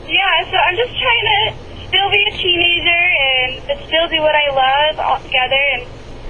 Yeah, 0.09 0.43
so 0.49 0.57
I'm 0.57 0.75
just 0.75 0.97
trying 0.99 1.25
to 1.31 1.53
still 1.87 2.09
be 2.09 2.23
a 2.27 2.33
teenager 2.37 3.03
and 3.29 3.79
still 3.85 4.07
do 4.09 4.21
what 4.21 4.35
I 4.35 4.49
love 4.49 4.99
all 4.99 5.19
together. 5.19 5.61
And 5.73 5.85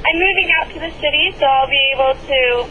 I'm 0.06 0.20
moving 0.20 0.50
out 0.60 0.68
to 0.74 0.80
the 0.80 0.92
city, 1.00 1.34
so 1.40 1.46
I'll 1.46 1.70
be 1.70 1.92
able 1.96 2.14
to 2.14 2.70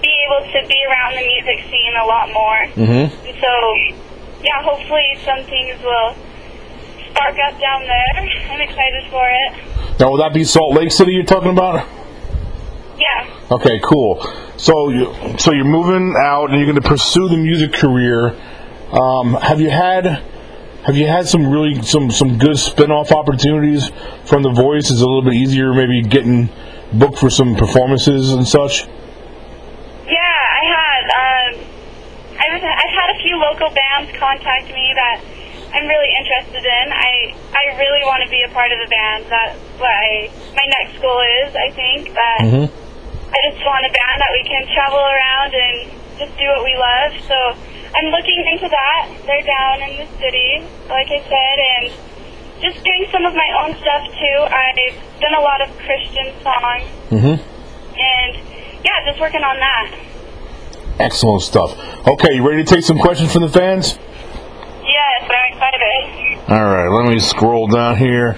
be 0.00 0.12
able 0.28 0.44
to 0.52 0.68
be 0.68 0.78
around 0.88 1.16
the 1.16 1.24
music 1.24 1.64
scene 1.70 1.94
a 1.96 2.04
lot 2.04 2.28
more. 2.32 2.60
Mm-hmm. 2.76 3.40
So, 3.40 4.44
yeah, 4.44 4.62
hopefully 4.62 5.16
some 5.24 5.44
things 5.44 5.80
will 5.82 6.14
spark 7.10 7.36
up 7.48 7.58
down 7.60 7.82
there. 7.84 8.04
I'm 8.50 8.60
excited 8.60 9.04
for 9.10 9.24
it. 9.28 9.98
Now, 10.00 10.10
will 10.10 10.18
that 10.18 10.34
be 10.34 10.44
Salt 10.44 10.74
Lake 10.74 10.92
City 10.92 11.12
you're 11.12 11.24
talking 11.24 11.50
about? 11.50 11.88
Yeah. 12.98 13.30
Okay, 13.50 13.80
cool. 13.82 14.22
So 14.56 14.88
you 14.90 15.36
so 15.38 15.52
you're 15.52 15.64
moving 15.64 16.14
out 16.16 16.50
and 16.50 16.58
you're 16.58 16.70
going 16.70 16.80
to 16.80 16.88
pursue 16.88 17.28
the 17.28 17.36
music 17.36 17.72
career. 17.72 18.36
Um, 18.92 19.34
have 19.34 19.60
you 19.60 19.70
had 19.70 20.22
have 20.84 20.96
you 20.96 21.06
had 21.06 21.26
some 21.26 21.48
really 21.50 21.82
some 21.82 22.10
some 22.10 22.36
good 22.38 22.58
spin-off 22.58 23.10
opportunities 23.12 23.90
from 24.26 24.42
The 24.42 24.50
Voice? 24.50 24.90
Is 24.90 25.00
it 25.00 25.04
a 25.04 25.08
little 25.08 25.24
bit 25.24 25.34
easier 25.34 25.72
maybe 25.72 26.02
getting 26.02 26.50
booked 26.92 27.18
for 27.18 27.30
some 27.30 27.56
performances 27.56 28.30
and 28.32 28.46
such? 28.46 28.84
Yeah, 30.04 30.36
I 30.60 30.62
had. 30.68 31.04
Um, 31.08 31.50
I 32.36 32.46
was. 32.52 32.60
I've 32.60 32.94
had 32.94 33.16
a 33.16 33.18
few 33.24 33.36
local 33.40 33.72
bands 33.72 34.12
contact 34.18 34.68
me 34.68 34.92
that 34.94 35.24
I'm 35.72 35.88
really 35.88 36.12
interested 36.20 36.60
in. 36.60 36.86
I 36.92 37.32
I 37.32 37.78
really 37.80 38.04
want 38.04 38.22
to 38.24 38.30
be 38.30 38.44
a 38.44 38.52
part 38.52 38.70
of 38.70 38.78
the 38.78 38.88
band. 38.92 39.24
That's 39.32 39.58
what 39.80 39.88
I, 39.88 40.28
my 40.52 40.66
next 40.80 41.00
goal 41.00 41.20
is. 41.44 41.56
I 41.56 41.70
think 41.72 42.12
that 42.12 42.40
Mm-hmm. 42.44 42.84
I 43.34 43.50
just 43.50 43.64
want 43.66 43.82
a 43.82 43.90
band 43.90 44.16
that 44.22 44.30
we 44.30 44.44
can 44.46 44.62
travel 44.70 45.00
around 45.02 45.50
and 45.58 45.90
just 46.18 46.36
do 46.38 46.46
what 46.54 46.64
we 46.64 46.74
love. 46.76 47.12
So 47.26 47.36
I'm 47.94 48.08
looking 48.10 48.40
into 48.52 48.68
that. 48.68 49.10
They're 49.26 49.42
down 49.46 49.82
in 49.90 49.92
the 50.02 50.08
city, 50.18 50.62
like 50.88 51.08
I 51.10 51.20
said, 51.26 51.56
and 51.78 51.84
just 52.62 52.82
doing 52.84 53.06
some 53.12 53.24
of 53.26 53.34
my 53.34 53.48
own 53.62 53.74
stuff 53.80 54.02
too. 54.14 54.38
I've 54.48 55.20
done 55.20 55.34
a 55.34 55.40
lot 55.42 55.60
of 55.62 55.68
Christian 55.78 56.32
songs, 56.42 56.84
Mm-hmm. 57.10 57.36
and 57.38 58.32
yeah, 58.84 59.04
just 59.06 59.20
working 59.20 59.42
on 59.42 59.58
that. 59.58 59.94
Excellent 60.98 61.42
stuff. 61.42 61.76
Okay, 62.06 62.34
you 62.34 62.46
ready 62.48 62.64
to 62.64 62.74
take 62.74 62.84
some 62.84 62.98
questions 62.98 63.32
from 63.32 63.42
the 63.42 63.48
fans? 63.48 63.98
Yes, 64.84 65.30
I'm 65.30 65.52
excited. 65.52 66.50
All 66.50 66.64
right, 66.64 66.88
let 66.88 67.06
me 67.12 67.18
scroll 67.18 67.66
down 67.68 67.96
here. 67.96 68.36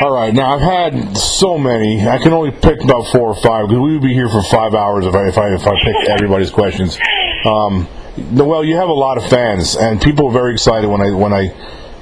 All 0.00 0.12
right, 0.12 0.32
now 0.34 0.54
I've 0.54 0.60
had 0.60 1.16
so 1.16 1.56
many. 1.56 2.06
I 2.06 2.18
can 2.18 2.32
only 2.32 2.50
pick 2.50 2.82
about 2.82 3.06
four 3.12 3.28
or 3.28 3.34
five 3.34 3.66
because 3.68 3.80
we 3.80 3.92
would 3.94 4.02
be 4.02 4.12
here 4.12 4.28
for 4.28 4.42
five 4.42 4.74
hours 4.74 5.06
if 5.06 5.14
I 5.14 5.26
if 5.28 5.38
I 5.38 5.54
if 5.54 5.66
I 5.66 5.72
picked 5.82 6.08
everybody's 6.10 6.50
questions. 6.50 6.98
Um, 7.46 7.88
Noelle, 8.30 8.64
you 8.64 8.76
have 8.76 8.88
a 8.90 8.94
lot 8.94 9.16
of 9.16 9.28
fans, 9.30 9.74
and 9.76 10.00
people 10.00 10.26
were 10.26 10.32
very 10.32 10.52
excited 10.52 10.88
when 10.88 11.00
I 11.00 11.10
when 11.14 11.32
I 11.32 11.48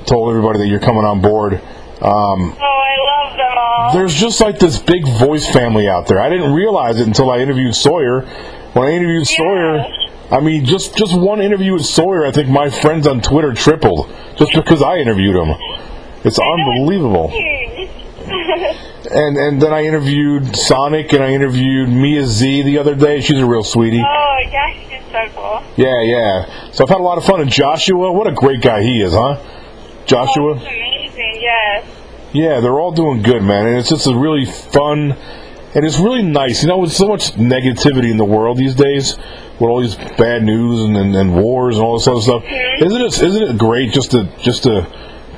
told 0.06 0.30
everybody 0.30 0.58
that 0.60 0.66
you're 0.66 0.80
coming 0.80 1.04
on 1.04 1.20
board. 1.20 1.54
Um, 1.54 1.60
Oh, 2.02 2.58
I 2.60 3.28
love 3.28 3.36
them 3.36 3.58
all. 3.58 3.92
there's 3.94 4.14
just 4.14 4.40
like 4.40 4.58
this 4.58 4.78
big 4.78 5.06
voice 5.06 5.48
family 5.52 5.88
out 5.88 6.08
there. 6.08 6.20
I 6.20 6.28
didn't 6.28 6.52
realize 6.52 6.98
it 6.98 7.06
until 7.06 7.30
I 7.30 7.38
interviewed 7.38 7.74
Sawyer. 7.76 8.22
When 8.72 8.88
I 8.88 8.90
interviewed 8.90 9.26
Sawyer, 9.28 9.84
I 10.32 10.40
mean, 10.40 10.64
just 10.64 10.96
just 10.96 11.16
one 11.16 11.40
interview 11.40 11.74
with 11.74 11.86
Sawyer, 11.86 12.26
I 12.26 12.32
think 12.32 12.48
my 12.48 12.70
friends 12.70 13.06
on 13.06 13.20
Twitter 13.20 13.52
tripled 13.52 14.10
just 14.36 14.52
because 14.52 14.82
I 14.82 14.96
interviewed 14.96 15.36
him. 15.36 15.54
It's 16.24 16.38
unbelievable. 16.40 17.30
And 19.04 19.36
and 19.36 19.60
then 19.60 19.70
I 19.70 19.84
interviewed 19.84 20.56
Sonic 20.56 21.12
and 21.12 21.22
I 21.22 21.32
interviewed 21.32 21.90
Mia 21.90 22.24
Z 22.24 22.62
the 22.62 22.78
other 22.78 22.94
day. 22.94 23.20
She's 23.20 23.38
a 23.38 23.44
real 23.44 23.62
sweetie. 23.62 24.02
oh, 24.02 24.36
yeah, 24.50 24.72
she's 24.72 25.12
so 25.12 25.28
cool. 25.34 25.62
Yeah, 25.76 26.00
yeah. 26.00 26.70
So 26.72 26.84
I've 26.84 26.88
had 26.88 27.00
a 27.00 27.02
lot 27.02 27.18
of 27.18 27.24
fun. 27.24 27.42
And 27.42 27.50
Joshua, 27.50 28.10
what 28.10 28.26
a 28.26 28.32
great 28.32 28.62
guy 28.62 28.80
he 28.80 29.02
is, 29.02 29.12
huh? 29.12 29.36
Oh, 29.38 30.02
Joshua. 30.06 30.54
it's 30.54 30.64
amazing, 30.64 31.38
yes. 31.38 31.86
Yeah, 32.32 32.60
they're 32.60 32.80
all 32.80 32.92
doing 32.92 33.20
good, 33.20 33.42
man. 33.42 33.66
And 33.66 33.76
it's 33.76 33.90
just 33.90 34.06
a 34.06 34.16
really 34.16 34.46
fun 34.46 35.14
and 35.74 35.84
it's 35.84 35.98
really 35.98 36.22
nice. 36.22 36.62
You 36.62 36.68
know, 36.68 36.78
with 36.78 36.92
so 36.92 37.08
much 37.08 37.32
negativity 37.32 38.10
in 38.10 38.16
the 38.16 38.24
world 38.24 38.56
these 38.56 38.74
days, 38.74 39.16
with 39.58 39.62
all 39.62 39.82
these 39.82 39.96
bad 39.96 40.44
news 40.44 40.80
and, 40.80 40.96
and, 40.96 41.14
and 41.14 41.34
wars 41.34 41.76
and 41.76 41.84
all 41.84 41.98
this 41.98 42.06
other 42.06 42.20
stuff, 42.20 42.42
mm-hmm. 42.44 42.84
isn't 42.84 43.00
it 43.02 43.22
isn't 43.22 43.42
it 43.42 43.58
great 43.58 43.92
just 43.92 44.12
to 44.12 44.24
just 44.40 44.62
to 44.62 44.86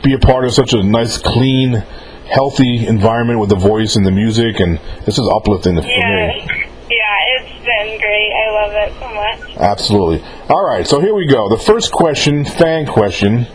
be 0.02 0.12
a 0.12 0.18
part 0.18 0.44
of 0.44 0.52
such 0.52 0.72
a 0.72 0.82
nice, 0.82 1.18
clean, 1.18 1.82
healthy 2.30 2.86
environment 2.86 3.38
with 3.40 3.48
the 3.50 3.56
voice 3.56 3.96
and 3.96 4.06
the 4.06 4.10
music, 4.10 4.60
and 4.60 4.78
this 5.04 5.18
is 5.18 5.28
uplifting 5.32 5.76
for 5.80 5.86
Yes. 5.86 6.34
me. 6.46 6.64
Yeah, 6.90 6.96
it's 7.40 7.64
been 7.64 7.98
great. 7.98 8.32
I 8.32 8.50
love 8.50 8.72
it 8.72 8.92
so 9.00 9.14
much. 9.14 9.56
Absolutely. 9.58 10.22
All 10.48 10.64
right, 10.64 10.86
so 10.86 11.00
here 11.00 11.14
we 11.14 11.26
go. 11.26 11.48
The 11.48 11.56
first 11.58 11.92
question, 11.92 12.44
fan 12.44 12.86
question. 12.86 13.46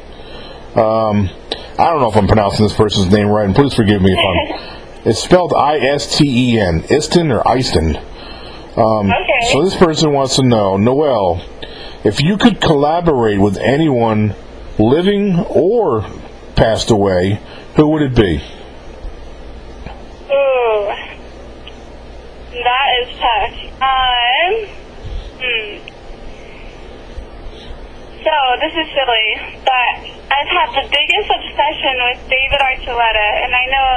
Um, 0.75 1.29
I 1.77 1.89
don't 1.89 1.99
know 1.99 2.09
if 2.09 2.15
I'm 2.15 2.27
pronouncing 2.27 2.65
this 2.65 2.75
person's 2.75 3.11
name 3.11 3.27
right, 3.27 3.45
and 3.45 3.55
please 3.55 3.73
forgive 3.73 4.01
me 4.01 4.11
if 4.13 4.19
I'm. 4.19 4.77
It's 5.03 5.19
spelled 5.23 5.51
I 5.51 5.77
S 5.79 6.15
T 6.15 6.53
E 6.53 6.59
N, 6.59 6.83
Iston 6.87 7.31
or 7.31 7.41
Easton. 7.57 7.97
Um, 8.77 9.11
Okay. 9.11 9.51
So 9.51 9.63
this 9.63 9.75
person 9.75 10.13
wants 10.13 10.35
to 10.35 10.43
know, 10.43 10.77
Noelle, 10.77 11.41
if 12.03 12.21
you 12.21 12.37
could 12.37 12.61
collaborate 12.61 13.39
with 13.39 13.57
anyone 13.57 14.35
living 14.77 15.39
or 15.49 16.05
passed 16.55 16.91
away, 16.91 17.39
who 17.77 17.87
would 17.87 18.03
it 18.03 18.15
be? 18.15 18.43
That 22.61 22.87
is 23.01 23.09
tough. 23.17 23.55
Um, 23.81 24.51
hmm. 25.41 25.71
So, 28.21 28.35
this 28.61 28.73
is 28.77 28.87
silly, 28.93 29.27
but 29.65 29.93
I've 30.29 30.51
had 30.53 30.69
the 30.77 30.85
biggest 30.85 31.27
obsession 31.33 31.95
with 32.05 32.21
David 32.29 32.61
Archuleta, 32.61 33.27
and 33.41 33.51
I 33.55 33.65
know 33.65 33.89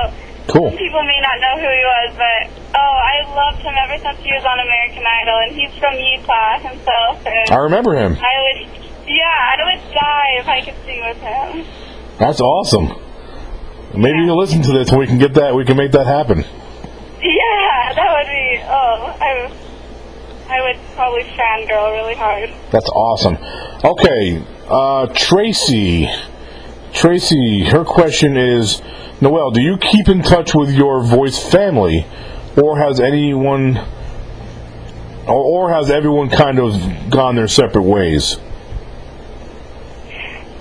Cool. 0.48 0.70
some 0.72 0.78
people 0.78 1.04
may 1.04 1.20
not 1.20 1.36
know 1.44 1.54
who 1.60 1.68
he 1.68 1.84
was, 1.84 2.10
but 2.16 2.40
oh, 2.72 2.94
I 2.96 3.20
loved 3.36 3.60
him 3.60 3.74
ever 3.76 4.00
since 4.00 4.18
he 4.24 4.32
was 4.32 4.44
on 4.48 4.60
American 4.64 5.04
Idol, 5.04 5.36
and 5.44 5.52
he's 5.52 5.76
from 5.76 5.92
Utah 6.00 6.56
himself, 6.64 7.20
and 7.26 7.52
I 7.52 7.60
remember 7.68 7.92
him. 7.92 8.16
I 8.16 8.34
would, 8.48 8.60
yeah, 9.04 9.28
I 9.28 9.54
would 9.60 9.82
die 9.92 10.30
if 10.40 10.48
I 10.48 10.60
could 10.64 10.78
sing 10.88 11.04
with 11.04 11.20
him. 11.20 11.66
That's 12.18 12.40
awesome. 12.40 12.96
Maybe 13.92 14.24
you'll 14.24 14.38
listen 14.38 14.62
to 14.62 14.72
this 14.72 14.88
and 14.90 14.98
we 14.98 15.06
can 15.06 15.18
get 15.18 15.34
that. 15.34 15.54
We 15.54 15.64
can 15.64 15.76
make 15.76 15.92
that 15.92 16.06
happen. 16.06 16.44
Would 18.14 18.26
be. 18.26 18.60
Oh, 18.62 19.16
I, 19.20 19.50
I 20.48 20.62
would 20.62 20.78
probably 20.94 21.24
fangirl 21.24 21.92
really 21.92 22.14
hard. 22.14 22.50
That's 22.70 22.88
awesome. 22.88 23.36
Okay, 23.84 24.40
uh, 24.68 25.06
Tracy. 25.14 26.08
Tracy, 26.92 27.64
her 27.64 27.84
question 27.84 28.36
is 28.36 28.80
Noelle, 29.20 29.50
do 29.50 29.60
you 29.60 29.78
keep 29.78 30.08
in 30.08 30.22
touch 30.22 30.54
with 30.54 30.70
your 30.70 31.02
voice 31.02 31.38
family, 31.50 32.06
or 32.56 32.78
has 32.78 33.00
anyone, 33.00 33.78
or, 35.26 35.34
or 35.34 35.72
has 35.72 35.90
everyone 35.90 36.30
kind 36.30 36.60
of 36.60 37.10
gone 37.10 37.34
their 37.34 37.48
separate 37.48 37.82
ways? 37.82 38.38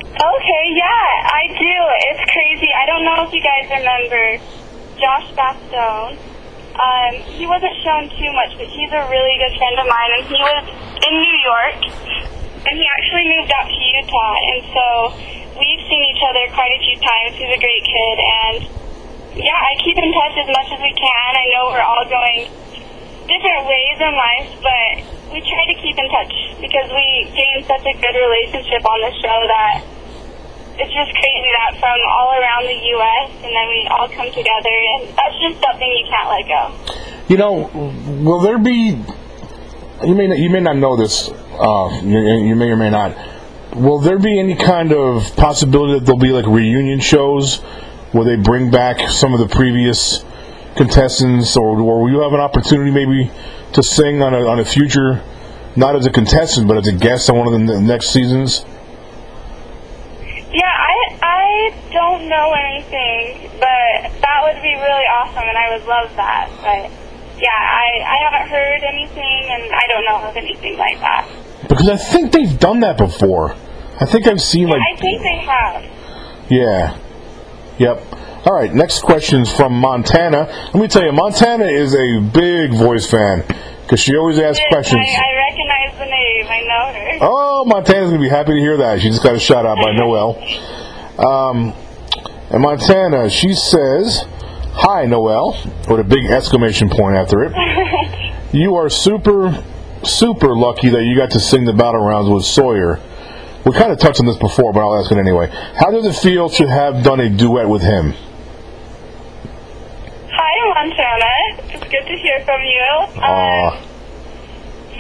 Okay, 0.10 0.66
yeah, 0.74 1.30
I 1.30 1.48
do. 1.50 1.76
It's 2.10 2.32
crazy. 2.32 2.70
I 2.76 2.86
don't 2.88 3.06
know 3.06 3.28
if 3.28 3.34
you 3.34 3.42
guys 3.44 3.70
remember 3.70 4.38
Josh 4.98 5.32
Batstone. 5.36 6.18
Um, 6.74 7.14
he 7.38 7.46
wasn't 7.46 7.76
shown 7.86 8.10
too 8.18 8.32
much, 8.34 8.58
but 8.58 8.66
he's 8.66 8.90
a 8.90 9.06
really 9.06 9.38
good 9.38 9.54
friend 9.62 9.78
of 9.78 9.86
mine, 9.86 10.12
and 10.18 10.24
he 10.26 10.40
was 10.42 10.64
in 11.06 11.14
New 11.22 11.38
York, 11.46 11.80
and 12.66 12.74
he 12.74 12.86
actually 12.98 13.26
moved 13.30 13.52
out 13.54 13.70
to 13.70 13.78
Utah, 13.78 14.36
and 14.42 14.60
so 14.74 14.86
we've 15.54 15.84
seen 15.86 16.04
each 16.10 16.24
other 16.26 16.50
quite 16.50 16.74
a 16.74 16.82
few 16.82 16.98
times. 16.98 17.38
He's 17.38 17.54
a 17.54 17.62
great 17.62 17.84
kid, 17.86 18.16
and 18.18 18.56
yeah, 19.38 19.54
I 19.54 19.78
keep 19.86 19.98
in 20.02 20.10
touch 20.18 20.36
as 20.42 20.50
much 20.50 20.70
as 20.74 20.80
we 20.82 20.94
can. 20.98 21.30
I 21.38 21.46
know 21.54 21.64
we're 21.74 21.86
all 21.86 22.06
going 22.10 22.50
different 23.30 23.64
ways 23.70 23.98
in 24.02 24.14
life, 24.18 24.50
but 24.62 24.92
we 25.30 25.42
try 25.46 25.64
to 25.70 25.78
keep 25.78 25.98
in 25.98 26.08
touch 26.10 26.34
because 26.58 26.90
we 26.90 27.06
gained 27.38 27.66
such 27.70 27.86
a 27.86 27.94
good 28.02 28.18
relationship 28.18 28.82
on 28.82 28.98
the 29.02 29.14
show 29.22 29.38
that 29.46 29.86
it's 30.80 30.94
just 30.94 31.12
crazy 31.14 31.50
that 31.54 31.80
from 31.80 32.00
all 32.10 32.34
around 32.34 32.64
the 32.66 32.80
U.S. 32.98 33.30
and 33.44 33.54
then 33.54 33.68
we 33.70 33.88
all 33.92 34.08
come 34.10 34.28
together, 34.32 34.74
and 34.74 35.10
that's 35.16 35.38
just 35.40 35.62
something 35.62 35.88
you 35.88 36.06
can't 36.10 36.30
let 36.30 36.46
go. 36.50 36.62
You 37.28 37.38
know, 37.38 37.70
will 38.24 38.40
there 38.40 38.58
be? 38.58 39.00
You 40.04 40.16
may 40.16 40.36
you 40.36 40.50
may 40.50 40.60
not 40.60 40.78
know 40.78 40.98
this. 40.98 41.30
Uh, 41.30 42.02
you, 42.04 42.20
you 42.20 42.56
may 42.56 42.70
or 42.70 42.76
may 42.76 42.90
not. 42.90 43.16
Will 43.76 44.00
there 44.00 44.20
be 44.20 44.40
any 44.40 44.56
kind 44.56 44.92
of 44.92 45.36
possibility 45.36 46.00
that 46.00 46.06
there'll 46.06 46.20
be 46.20 46.32
like 46.32 46.46
reunion 46.46 47.00
shows 47.00 47.58
where 48.12 48.26
they 48.26 48.36
bring 48.36 48.70
back 48.70 49.10
some 49.10 49.34
of 49.34 49.40
the 49.40 49.48
previous 49.48 50.24
contestants, 50.76 51.56
or, 51.56 51.80
or 51.80 52.02
will 52.02 52.12
you 52.12 52.20
have 52.22 52.34
an 52.34 52.40
opportunity 52.40 52.92
maybe 52.92 53.32
to 53.74 53.84
sing 53.84 54.22
on 54.22 54.34
a 54.34 54.46
on 54.48 54.60
a 54.60 54.66
future, 54.66 55.24
not 55.76 55.96
as 55.96 56.06
a 56.06 56.12
contestant 56.12 56.68
but 56.68 56.78
as 56.78 56.88
a 56.88 56.94
guest 56.94 57.30
on 57.30 57.38
one 57.38 57.48
of 57.48 57.54
the 57.54 57.80
next 57.80 58.10
seasons? 58.10 58.66
Yeah, 61.14 61.28
I 61.28 61.74
don't 61.92 62.30
know 62.30 62.52
anything, 62.54 63.50
but 63.60 64.12
that 64.22 64.40
would 64.44 64.62
be 64.62 64.74
really 64.74 65.08
awesome, 65.14 65.44
and 65.44 65.58
I 65.58 65.78
would 65.78 65.86
love 65.88 66.16
that. 66.16 66.50
But 66.62 66.90
yeah, 67.40 67.50
I 67.50 68.02
I 68.06 68.18
haven't 68.32 68.50
heard 68.50 68.84
anything, 68.84 69.50
and 69.52 69.64
I 69.74 69.88
don't 69.88 70.06
know 70.06 70.30
of 70.30 70.38
anything 70.38 70.78
like 70.78 71.00
that. 71.00 71.28
Because 71.68 71.90
I 71.90 71.98
think 71.98 72.32
they've 72.32 72.60
done 72.60 72.82
that 72.82 72.98
before. 72.98 73.56
I 74.00 74.06
think 74.06 74.28
I've 74.28 74.42
seen 74.42 74.68
like 74.68 74.82
I 74.82 75.00
think 75.00 75.22
they 75.22 75.38
have. 75.46 75.84
Yeah. 76.50 76.98
Yep. 77.78 78.04
All 78.46 78.54
right, 78.54 78.74
next 78.74 79.02
question 79.04 79.42
is 79.42 79.52
from 79.52 79.74
Montana. 79.74 80.48
Let 80.74 80.76
me 80.76 80.88
tell 80.90 81.04
you, 81.04 81.14
Montana 81.14 81.66
is 81.66 81.96
a 81.96 82.20
big 82.20 82.74
voice 82.74 83.10
fan 83.10 83.46
because 83.84 84.02
she 84.02 84.18
always 84.18 84.38
asks 84.38 84.60
Yes, 84.60 84.74
questions. 84.74 85.08
I, 85.08 85.22
I 85.22 85.36
recognize 85.38 86.00
the 86.00 86.06
name. 86.06 86.48
I 86.50 86.62
know 86.68 86.94
her. 86.94 87.18
Oh, 87.22 87.66
Montana's 87.66 88.10
gonna 88.10 88.22
be 88.22 88.28
happy 88.30 88.52
to 88.54 88.60
hear 88.60 88.78
that. 88.78 89.00
She 89.00 89.08
just 89.10 89.24
got 89.24 89.36
a 89.36 89.40
shout 89.40 89.66
out 89.66 89.78
by 89.78 89.92
Noelle. 89.96 90.34
Um, 91.18 91.74
and 92.50 92.62
Montana, 92.62 93.30
she 93.30 93.54
says, 93.54 94.26
"Hi, 94.74 95.06
Noelle," 95.06 95.58
with 95.90 96.00
a 96.00 96.04
big 96.04 96.26
exclamation 96.26 96.90
point 96.90 97.16
after 97.16 97.44
it. 97.44 97.54
You 98.54 98.76
are 98.76 98.88
super, 98.88 99.64
super 100.04 100.56
lucky 100.56 100.90
that 100.90 101.02
you 101.02 101.18
got 101.18 101.32
to 101.32 101.40
sing 101.40 101.66
the 101.66 101.74
battle 101.74 102.06
rounds 102.06 102.30
with 102.30 102.46
Sawyer. 102.46 103.00
We 103.66 103.72
kind 103.72 103.92
of 103.92 103.98
touched 103.98 104.20
on 104.20 104.28
this 104.28 104.38
before, 104.38 104.72
but 104.74 104.82
I'll 104.82 105.00
ask 105.02 105.12
it 105.12 105.18
anyway. 105.18 105.48
How 105.50 105.90
does 105.90 106.06
it 106.06 106.14
feel 106.22 106.50
to 106.50 106.68
have 106.68 107.04
done 107.04 107.20
a 107.20 107.30
duet 107.30 107.68
with 107.68 107.82
him? 107.82 108.14
Hi, 110.30 110.54
Montana. 110.70 111.74
It's 111.74 111.90
good 111.90 112.06
to 112.06 112.16
hear 112.16 112.46
from 112.46 112.62
you. 112.62 113.24
Um, 113.24 113.74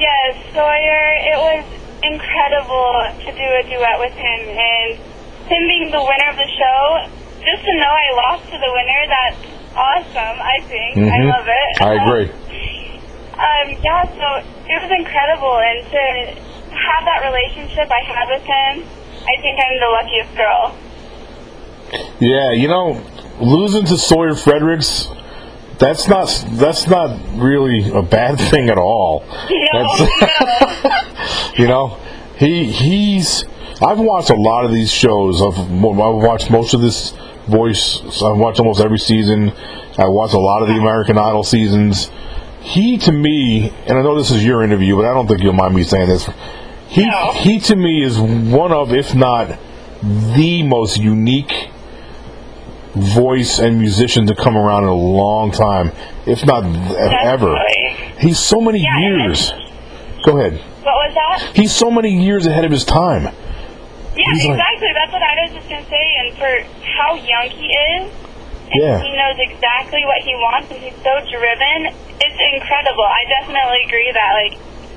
yes, 0.01 0.33
Sawyer, 0.55 1.05
it 1.29 1.37
was 1.37 1.65
incredible 2.01 3.05
to 3.21 3.31
do 3.37 3.47
a 3.53 3.63
duet 3.69 3.99
with 3.99 4.13
him, 4.13 4.49
and 4.49 4.97
him 5.47 5.63
being 5.67 5.91
the 5.91 6.01
winner 6.03 6.29
of 6.31 6.37
the 6.37 6.49
show, 6.57 7.07
just 7.43 7.63
to 7.65 7.73
know 7.77 7.91
I 7.91 8.07
lost 8.27 8.43
to 8.51 8.57
the 8.57 8.71
winner, 8.71 9.01
that's 9.09 9.41
awesome, 9.75 10.37
I 10.39 10.57
think. 10.67 10.97
I 10.97 11.17
Mhm. 11.19 11.29
love 11.29 11.47
it. 11.47 11.81
I 11.81 11.93
agree. 12.03 12.29
Um, 13.33 13.75
yeah, 13.83 14.03
so 14.05 14.45
it 14.69 14.81
was 14.83 14.91
incredible, 14.95 15.57
and 15.57 15.83
to 15.89 15.99
have 16.77 17.03
that 17.03 17.23
relationship 17.25 17.89
I 17.91 18.05
had 18.05 18.29
with 18.29 18.43
him, 18.43 18.85
I 19.27 19.41
think 19.41 19.59
I'm 19.59 19.79
the 19.79 19.87
luckiest 19.87 20.35
girl. 20.37 20.75
Yeah, 22.19 22.51
you 22.51 22.67
know, 22.67 23.01
losing 23.41 23.85
to 23.85 23.97
Sawyer 23.97 24.35
Fredericks, 24.35 25.09
that's 25.79 26.07
not 26.07 26.27
that's 26.51 26.87
not 26.87 27.19
really 27.33 27.89
a 27.91 28.03
bad 28.03 28.37
thing 28.51 28.69
at 28.69 28.77
all. 28.77 29.23
No, 29.49 29.97
That's- 29.97 31.53
you 31.57 31.67
know, 31.67 31.97
he 32.37 32.65
he's. 32.71 33.45
I've 33.83 33.99
watched 33.99 34.29
a 34.29 34.35
lot 34.35 34.65
of 34.65 34.71
these 34.71 34.91
shows. 34.91 35.41
I've, 35.41 35.57
I've 35.59 35.69
watched 36.23 36.49
most 36.49 36.73
of 36.73 36.81
this 36.81 37.11
voice. 37.47 37.99
I've 38.23 38.37
watched 38.37 38.59
almost 38.59 38.79
every 38.79 38.97
season. 38.97 39.51
I 39.97 40.07
watched 40.07 40.33
a 40.33 40.39
lot 40.39 40.61
of 40.61 40.69
the 40.69 40.75
American 40.75 41.17
Idol 41.17 41.43
seasons. 41.43 42.09
He 42.61 42.97
to 42.99 43.11
me, 43.11 43.71
and 43.87 43.97
I 43.97 44.01
know 44.01 44.17
this 44.17 44.31
is 44.31 44.43
your 44.43 44.63
interview, 44.63 44.95
but 44.95 45.05
I 45.05 45.13
don't 45.13 45.27
think 45.27 45.41
you'll 45.43 45.53
mind 45.53 45.75
me 45.75 45.83
saying 45.83 46.07
this. 46.07 46.29
He 46.87 47.05
No. 47.05 47.31
he 47.33 47.59
to 47.59 47.75
me 47.75 48.03
is 48.03 48.19
one 48.19 48.71
of, 48.71 48.93
if 48.93 49.13
not 49.13 49.59
the 50.01 50.63
most 50.63 50.97
unique 50.97 51.69
voice 52.93 53.59
and 53.59 53.79
musician 53.79 54.27
to 54.27 54.35
come 54.35 54.55
around 54.55 54.83
in 54.83 54.89
a 54.89 54.93
long 54.95 55.51
time, 55.51 55.91
if 56.25 56.45
not 56.45 56.63
ever. 57.25 57.55
He's 58.19 58.39
so 58.39 58.61
many 58.61 58.79
Yeah, 58.81 58.99
years. 58.99 59.51
Go 60.23 60.37
ahead. 60.37 60.53
What 60.83 60.85
was 60.85 61.13
that? 61.15 61.51
He's 61.55 61.73
so 61.75 61.91
many 61.91 62.23
years 62.23 62.45
ahead 62.45 62.63
of 62.63 62.71
his 62.71 62.85
time. 62.85 63.33
Yeah, 64.15 64.23
He's 64.33 64.45
like- 64.45 64.59
exactly. 64.59 64.89
That's 64.93 65.13
what 65.13 65.23
I 65.23 65.33
was 65.43 65.51
just 65.53 65.69
gonna 65.69 65.89
say. 65.89 66.05
And 66.21 66.27
for 66.37 66.51
how 66.97 67.15
young 67.15 67.49
he 67.49 67.67
is, 67.67 68.11
and 68.71 68.81
Yeah. 68.81 68.99
he 69.01 69.09
knows 69.17 69.37
exactly 69.39 70.05
what 70.05 70.21
he 70.21 70.33
wants, 70.35 70.69
and 70.71 70.79
he's 70.81 70.95
so 71.03 71.13
driven. 71.31 71.89
It's 72.21 72.39
incredible. 72.53 73.03
I 73.03 73.23
definitely 73.41 73.81
agree 73.85 74.11
that 74.13 74.31
like 74.33 74.53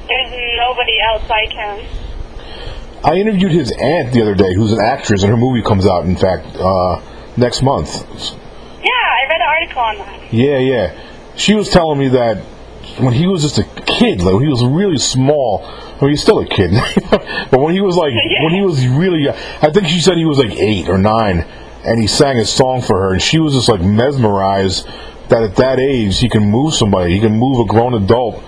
there's 0.08 0.32
nobody 0.56 1.00
else 1.00 1.23
like 1.28 1.52
him. 1.52 1.80
I 3.04 3.14
interviewed 3.14 3.52
his 3.52 3.73
aunt 3.73 4.12
the 4.12 4.23
other 4.23 4.35
day, 4.35 4.52
who's 4.54 4.73
an 4.73 4.80
actress, 4.80 5.23
and 5.23 5.30
her 5.30 5.37
movie 5.37 5.62
comes 5.62 5.87
out, 5.87 6.04
in 6.04 6.16
fact, 6.16 6.46
uh, 6.58 6.99
next 7.37 7.62
month. 7.62 8.04
Yeah, 8.82 8.90
I 8.90 9.28
read 9.28 9.40
an 9.40 9.46
article 9.49 9.82
on 9.82 9.99
that. 9.99 10.32
Yeah, 10.32 10.58
yeah. 10.58 10.90
She 11.37 11.54
was 11.54 11.68
telling 11.70 11.99
me 11.99 12.08
that 12.08 12.38
when 12.99 13.12
he 13.12 13.26
was 13.26 13.43
just 13.43 13.59
a 13.59 13.65
kid, 13.65 14.21
like 14.23 14.35
when 14.35 14.43
he 14.43 14.49
was 14.49 14.65
really 14.65 14.99
small, 14.99 15.62
I 15.65 15.99
mean, 16.03 16.11
he's 16.11 16.23
still 16.23 16.38
a 16.41 16.47
kid, 16.47 16.71
but 17.11 17.61
when 17.61 17.75
he 17.75 17.80
was 17.80 17.97
like, 17.97 18.13
when 18.43 18.52
he 18.54 18.63
was 18.63 18.87
really, 18.87 19.28
I 19.28 19.71
think 19.73 19.87
she 19.89 20.00
said 20.00 20.17
he 20.17 20.25
was 20.25 20.39
like 20.39 20.52
eight 20.59 20.89
or 20.89 20.99
nine, 20.99 21.41
and 21.85 22.00
he 22.00 22.06
sang 22.06 22.39
a 22.39 22.45
song 22.45 22.82
for 22.82 22.99
her, 23.00 23.13
and 23.13 23.23
she 23.23 23.39
was 23.39 23.54
just 23.54 23.69
like 23.69 23.80
mesmerized 23.80 24.87
that 25.28 25.43
at 25.43 25.56
that 25.56 25.78
age 25.80 26.19
he 26.21 26.28
can 26.28 26.50
move 26.50 26.75
somebody, 26.75 27.13
he 27.15 27.21
can 27.21 27.32
move 27.32 27.59
a 27.61 27.65
grown 27.65 27.95
adult 27.95 28.43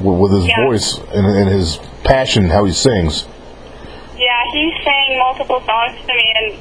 with, 0.00 0.18
with 0.18 0.32
his 0.32 0.46
Yeah. 0.46 0.64
voice 0.66 0.96
and, 0.98 1.26
and 1.26 1.48
his 1.48 1.78
passion, 2.04 2.48
how 2.48 2.64
he 2.64 2.72
sings. 2.72 3.26
Yeah, 4.16 4.42
he 4.52 4.72
sang 4.84 5.18
multiple 5.18 5.60
songs 5.64 5.96
to 6.06 6.14
me, 6.14 6.32
and 6.36 6.58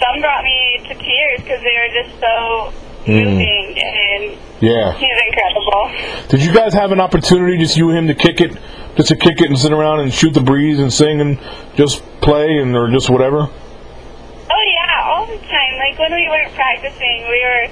some 0.00 0.20
brought 0.20 0.42
me 0.44 0.78
to 0.88 0.94
tears 0.94 1.40
because 1.40 1.62
they 1.62 1.76
were 1.76 2.02
just 2.02 2.20
so 2.20 2.72
moving, 3.06 3.74
and 3.78 4.38
Yeah. 4.60 4.92
he's 4.92 5.18
incredible. 5.28 5.90
Did 6.28 6.42
you 6.42 6.52
guys 6.52 6.74
have 6.74 6.92
an 6.92 7.00
opportunity, 7.00 7.58
just 7.58 7.76
you 7.76 7.88
and 7.90 7.98
him, 7.98 8.06
to 8.08 8.14
kick 8.14 8.40
it, 8.40 8.56
just 8.96 9.08
to 9.08 9.16
kick 9.16 9.40
it 9.40 9.48
and 9.48 9.58
sit 9.58 9.72
around 9.72 10.00
and 10.00 10.12
shoot 10.12 10.32
the 10.34 10.40
breeze 10.40 10.78
and 10.78 10.92
sing 10.92 11.20
and 11.20 11.38
just 11.76 12.02
play 12.20 12.58
and 12.58 12.74
or 12.76 12.90
just 12.90 13.08
whatever? 13.10 13.48
Oh 13.48 14.64
yeah, 14.72 15.04
all 15.04 15.26
the 15.26 15.38
time. 15.38 15.72
Like 15.78 15.98
when 15.98 16.12
we 16.12 16.28
weren't 16.28 16.52
practicing, 16.54 17.26
we 17.28 17.40
were 17.44 17.68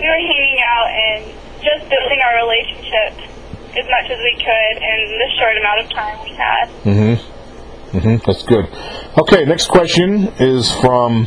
we 0.00 0.06
were 0.06 0.20
hanging 0.20 0.58
out 0.68 0.88
and 0.90 1.24
just 1.62 1.88
building 1.88 2.20
our 2.22 2.36
relationship 2.44 3.30
as 3.78 3.84
much 3.88 4.10
as 4.10 4.18
we 4.18 4.34
could 4.36 4.82
in 4.82 5.18
the 5.18 5.28
short 5.38 5.56
amount 5.56 5.80
of 5.80 5.90
time 5.90 6.18
we 6.24 6.30
had. 6.36 6.68
Mm-hmm. 6.84 7.96
Mm-hmm. 7.98 8.16
That's 8.26 8.42
good. 8.42 8.66
Okay, 9.18 9.44
next 9.46 9.68
question 9.68 10.28
is 10.38 10.72
from 10.80 11.26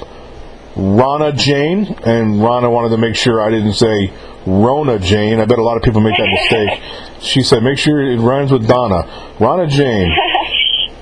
Rana 0.80 1.34
Jane, 1.34 1.94
and 2.06 2.42
Rana 2.42 2.70
wanted 2.70 2.90
to 2.90 2.98
make 2.98 3.16
sure 3.16 3.42
I 3.42 3.50
didn't 3.50 3.74
say 3.74 4.14
Rona 4.46 4.98
Jane. 4.98 5.42
I 5.42 5.46
bet 5.46 5.60
a 5.60 5.64
lot 5.64 5.76
of 5.76 5.84
people 5.84 6.00
make 6.00 6.18
that 6.18 6.30
mistake. 6.30 6.82
She 7.20 7.44
said, 7.44 7.64
"Make 7.64 7.78
sure 7.78 8.00
it 8.00 8.18
rhymes 8.22 8.50
with 8.50 8.66
Donna." 8.66 9.04
Rana 9.42 9.68
Jane, 9.68 10.10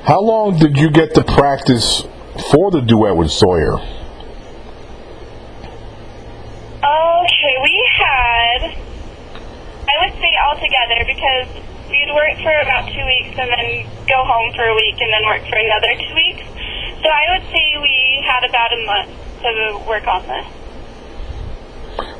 how 0.03 0.19
long 0.19 0.57
did 0.57 0.77
you 0.77 0.89
get 0.89 1.13
to 1.13 1.23
practice 1.23 2.07
for 2.49 2.71
the 2.71 2.81
duet 2.81 3.15
with 3.15 3.29
Sawyer? 3.29 3.77
Okay, 6.81 7.55
we 7.61 7.89
had 8.01 8.73
I 9.87 9.93
would 10.01 10.13
say 10.17 10.31
all 10.41 10.57
together 10.57 11.05
because 11.05 11.53
we'd 11.85 12.09
work 12.17 12.41
for 12.41 12.57
about 12.65 12.89
two 12.89 13.05
weeks 13.05 13.37
and 13.37 13.45
then 13.45 13.85
go 14.09 14.25
home 14.25 14.49
for 14.57 14.65
a 14.65 14.73
week 14.73 14.97
and 14.97 15.13
then 15.13 15.21
work 15.29 15.45
for 15.45 15.61
another 15.61 15.93
two 16.01 16.15
weeks. 16.17 16.49
So 16.97 17.13
I 17.13 17.37
would 17.37 17.45
say 17.53 17.77
we 17.77 18.25
had 18.25 18.41
about 18.41 18.73
a 18.73 18.81
month 18.89 19.26
to 19.41 19.83
work 19.87 20.07
on 20.07 20.23
this. 20.27 20.45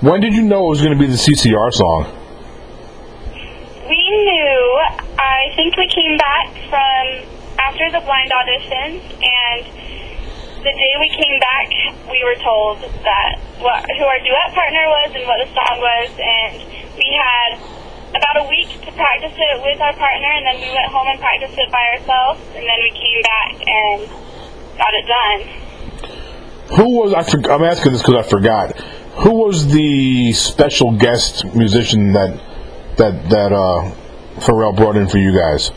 When 0.02 0.22
did 0.22 0.34
you 0.34 0.44
know 0.44 0.66
it 0.66 0.70
was 0.78 0.82
going 0.82 0.94
to 0.94 1.00
be 1.00 1.08
the 1.08 1.18
CCR 1.18 1.74
song? 1.74 2.06
We 3.90 4.04
knew, 4.14 4.62
I 5.18 5.50
think 5.56 5.78
we 5.78 5.88
came 5.88 6.18
back 6.18 6.54
from 6.70 7.26
after 7.58 7.90
the 7.90 8.02
blind 8.06 8.30
auditions, 8.30 9.02
and 9.02 9.66
the 10.62 10.74
day 10.74 10.94
we 11.00 11.10
came 11.10 11.38
back, 11.40 11.70
we 12.12 12.22
were 12.26 12.38
told 12.42 12.82
that 12.82 13.42
what, 13.58 13.86
who 13.98 14.04
our 14.06 14.20
duet 14.22 14.54
partner 14.54 14.86
was 14.86 15.10
and 15.16 15.26
what 15.26 15.40
the 15.42 15.50
song 15.54 15.78
was, 15.82 16.10
and 16.14 16.62
we 16.94 17.10
had 17.18 17.58
about 18.14 18.46
a 18.46 18.46
week 18.50 18.70
to 18.86 18.92
practice 18.94 19.34
it 19.34 19.56
with 19.64 19.82
our 19.82 19.94
partner, 19.94 20.30
and 20.36 20.46
then 20.46 20.58
we 20.62 20.70
went 20.74 20.90
home 20.94 21.08
and 21.10 21.20
practiced 21.20 21.58
it 21.58 21.70
by 21.72 21.84
ourselves, 21.98 22.42
and 22.54 22.66
then 22.66 22.80
we 22.86 22.92
came 22.94 23.22
back 23.26 23.54
and 23.66 24.00
got 24.78 24.92
it 24.94 25.06
done. 25.10 25.67
Who 26.76 27.00
was 27.00 27.14
I? 27.14 27.24
For, 27.24 27.40
I'm 27.52 27.64
asking 27.64 27.94
this 27.94 28.02
because 28.02 28.26
I 28.26 28.30
forgot. 28.30 28.80
Who 29.24 29.46
was 29.46 29.68
the 29.68 30.34
special 30.34 30.92
guest 30.92 31.46
musician 31.56 32.14
that 32.14 32.40
that 32.98 33.30
that 33.30 33.52
uh, 33.54 33.92
Pharrell 34.42 34.76
brought 34.76 34.98
in 34.98 35.08
for 35.08 35.18
you 35.18 35.32
guys? 35.36 35.72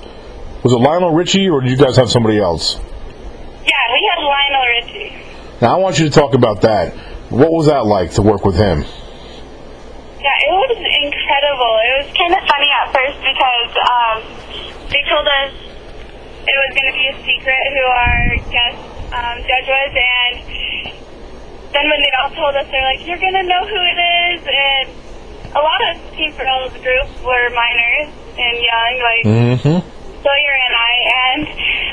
Was 0.65 0.73
it 0.73 0.77
Lionel 0.77 1.15
Richie, 1.15 1.49
or 1.49 1.61
did 1.61 1.71
you 1.71 1.77
guys 1.77 1.97
have 1.97 2.11
somebody 2.11 2.39
else? 2.39 2.77
Yeah, 2.77 3.85
we 3.93 4.11
had 4.11 4.21
Lionel 4.21 4.67
Richie. 4.67 5.25
Now 5.63 5.77
I 5.77 5.79
want 5.79 5.99
you 5.99 6.07
to 6.07 6.11
talk 6.11 6.35
about 6.35 6.63
that. 6.63 6.93
What 7.31 7.53
was 7.53 7.67
that 7.67 7.87
like 7.87 8.13
to 8.15 8.23
work 8.23 8.45
with 8.45 8.57
him? 8.57 8.83
Yeah, 8.83 10.37
it 10.37 10.53
was 10.53 10.77
incredible. 10.77 11.73
It 11.81 11.93
was 12.03 12.09
kind 12.19 12.35
of 12.35 12.43
funny 12.45 12.71
at 12.77 12.93
first 12.93 13.19
because 13.23 13.73
um, 13.79 14.17
they 14.91 15.01
told 15.09 15.25
us 15.25 15.55
it 16.45 16.57
was 16.61 16.71
going 16.75 16.89
to 16.91 16.97
be 16.99 17.07
a 17.09 17.17
secret 17.25 17.63
who 17.73 17.85
our 17.87 18.21
guest 18.51 18.79
um, 19.15 19.37
judge 19.47 19.69
was, 19.71 19.93
and 19.97 20.50
then 21.73 21.85
when 21.89 22.01
they 22.03 22.13
all 22.23 22.31
told 22.35 22.55
us, 22.57 22.67
they're 22.71 22.83
like, 22.83 23.07
"You're 23.07 23.19
going 23.23 23.35
to 23.39 23.47
know 23.47 23.63
who 23.67 23.79
it 23.79 23.99
is," 24.35 24.41
and 24.47 24.87
a 25.55 25.61
lot 25.63 25.81
of 25.91 25.99
Team 26.17 26.33
Pharrell's 26.33 26.75
group 26.83 27.09
were 27.25 27.47
minors 27.51 28.11
and 28.39 28.55
young, 28.59 28.93
like 29.03 29.25
Mm-hmm. 29.27 29.79
Sawyer 30.21 30.55
and 30.69 30.75
I, 30.77 30.95
and 31.33 31.43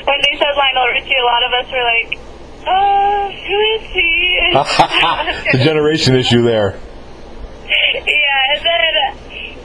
when 0.06 0.18
they 0.20 0.36
said 0.38 0.52
Lionel 0.56 0.88
Richie, 0.92 1.16
a 1.16 1.24
lot 1.24 1.42
of 1.46 1.52
us 1.58 1.66
were 1.72 1.84
like, 1.84 2.10
"Oh, 2.66 3.30
who 3.32 3.58
is 3.78 3.82
he?" 3.88 4.50
the 5.58 5.64
generation 5.64 6.14
issue 6.16 6.42
there. 6.42 6.78
Yeah, 7.68 8.52
and 8.52 8.60
then 8.64 8.92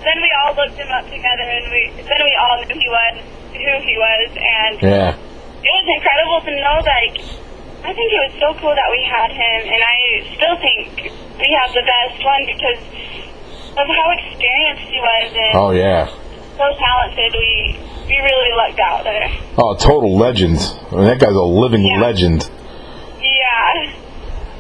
then 0.04 0.18
we 0.22 0.30
all 0.44 0.56
looked 0.56 0.76
him 0.80 0.92
up 0.92 1.06
together, 1.06 1.44
and 1.48 1.66
we 1.72 1.92
then 2.04 2.22
we 2.24 2.34
all 2.40 2.58
knew 2.64 2.76
he 2.76 2.88
was 2.90 3.16
who 3.52 3.74
he 3.86 3.96
was, 3.98 4.30
and 4.36 4.82
Yeah. 4.82 5.16
it 5.16 5.72
was 5.72 5.88
incredible 5.96 6.40
to 6.44 6.52
know 6.60 6.78
like 6.84 7.16
I 7.84 7.92
think 7.94 8.08
it 8.16 8.22
was 8.32 8.34
so 8.40 8.50
cool 8.62 8.74
that 8.74 8.90
we 8.92 9.02
had 9.04 9.30
him, 9.32 9.60
and 9.68 9.82
I 9.84 9.96
still 10.36 10.56
think 10.58 11.12
we 11.40 11.50
have 11.62 11.74
the 11.76 11.84
best 11.84 12.24
one 12.24 12.42
because 12.48 12.80
of 13.76 13.88
how 13.88 14.08
experienced 14.24 14.88
he 14.88 15.00
was 15.00 15.28
and 15.36 15.54
Oh 15.56 15.72
yeah. 15.72 16.08
so 16.58 16.66
talented. 16.80 17.34
We 17.38 17.78
we 18.08 18.16
really 18.20 18.52
lucked 18.56 18.80
out 18.80 19.04
there. 19.04 19.28
Oh, 19.58 19.76
total 19.76 20.16
legend. 20.18 20.60
I 20.92 20.96
mean, 20.96 21.06
that 21.06 21.20
guy's 21.20 21.36
a 21.36 21.42
living 21.44 21.84
Yeah. 21.86 22.02
legend. 22.02 22.50
Yeah. 23.22 23.92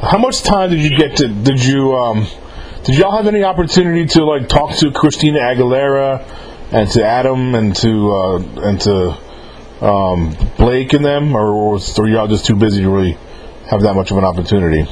How 0.02 0.18
much 0.18 0.44
time 0.44 0.70
did 0.72 0.80
you 0.82 0.98
get 0.98 1.16
to? 1.18 1.28
Did 1.28 1.64
you 1.64 1.96
um? 1.96 2.28
Did 2.84 2.96
y'all 2.98 3.16
have 3.16 3.28
any 3.28 3.44
opportunity 3.44 4.06
to 4.08 4.26
like 4.26 4.50
talk 4.50 4.76
to 4.78 4.92
Christina 4.92 5.40
Aguilera 5.40 6.26
and 6.74 6.90
to 6.92 7.06
Adam 7.06 7.56
and 7.56 7.74
to 7.78 8.12
uh, 8.12 8.38
and 8.68 8.82
to 8.82 9.18
um, 9.84 10.36
Blake 10.58 10.94
and 10.94 11.04
them, 11.04 11.36
or 11.36 11.74
was 11.74 11.98
were 11.98 12.08
y'all 12.08 12.28
just 12.28 12.46
too 12.46 12.56
busy 12.56 12.82
to 12.82 12.90
really 12.90 13.18
have 13.70 13.82
that 13.82 13.94
much 13.96 14.12
of 14.12 14.18
an 14.18 14.24
opportunity? 14.24 14.88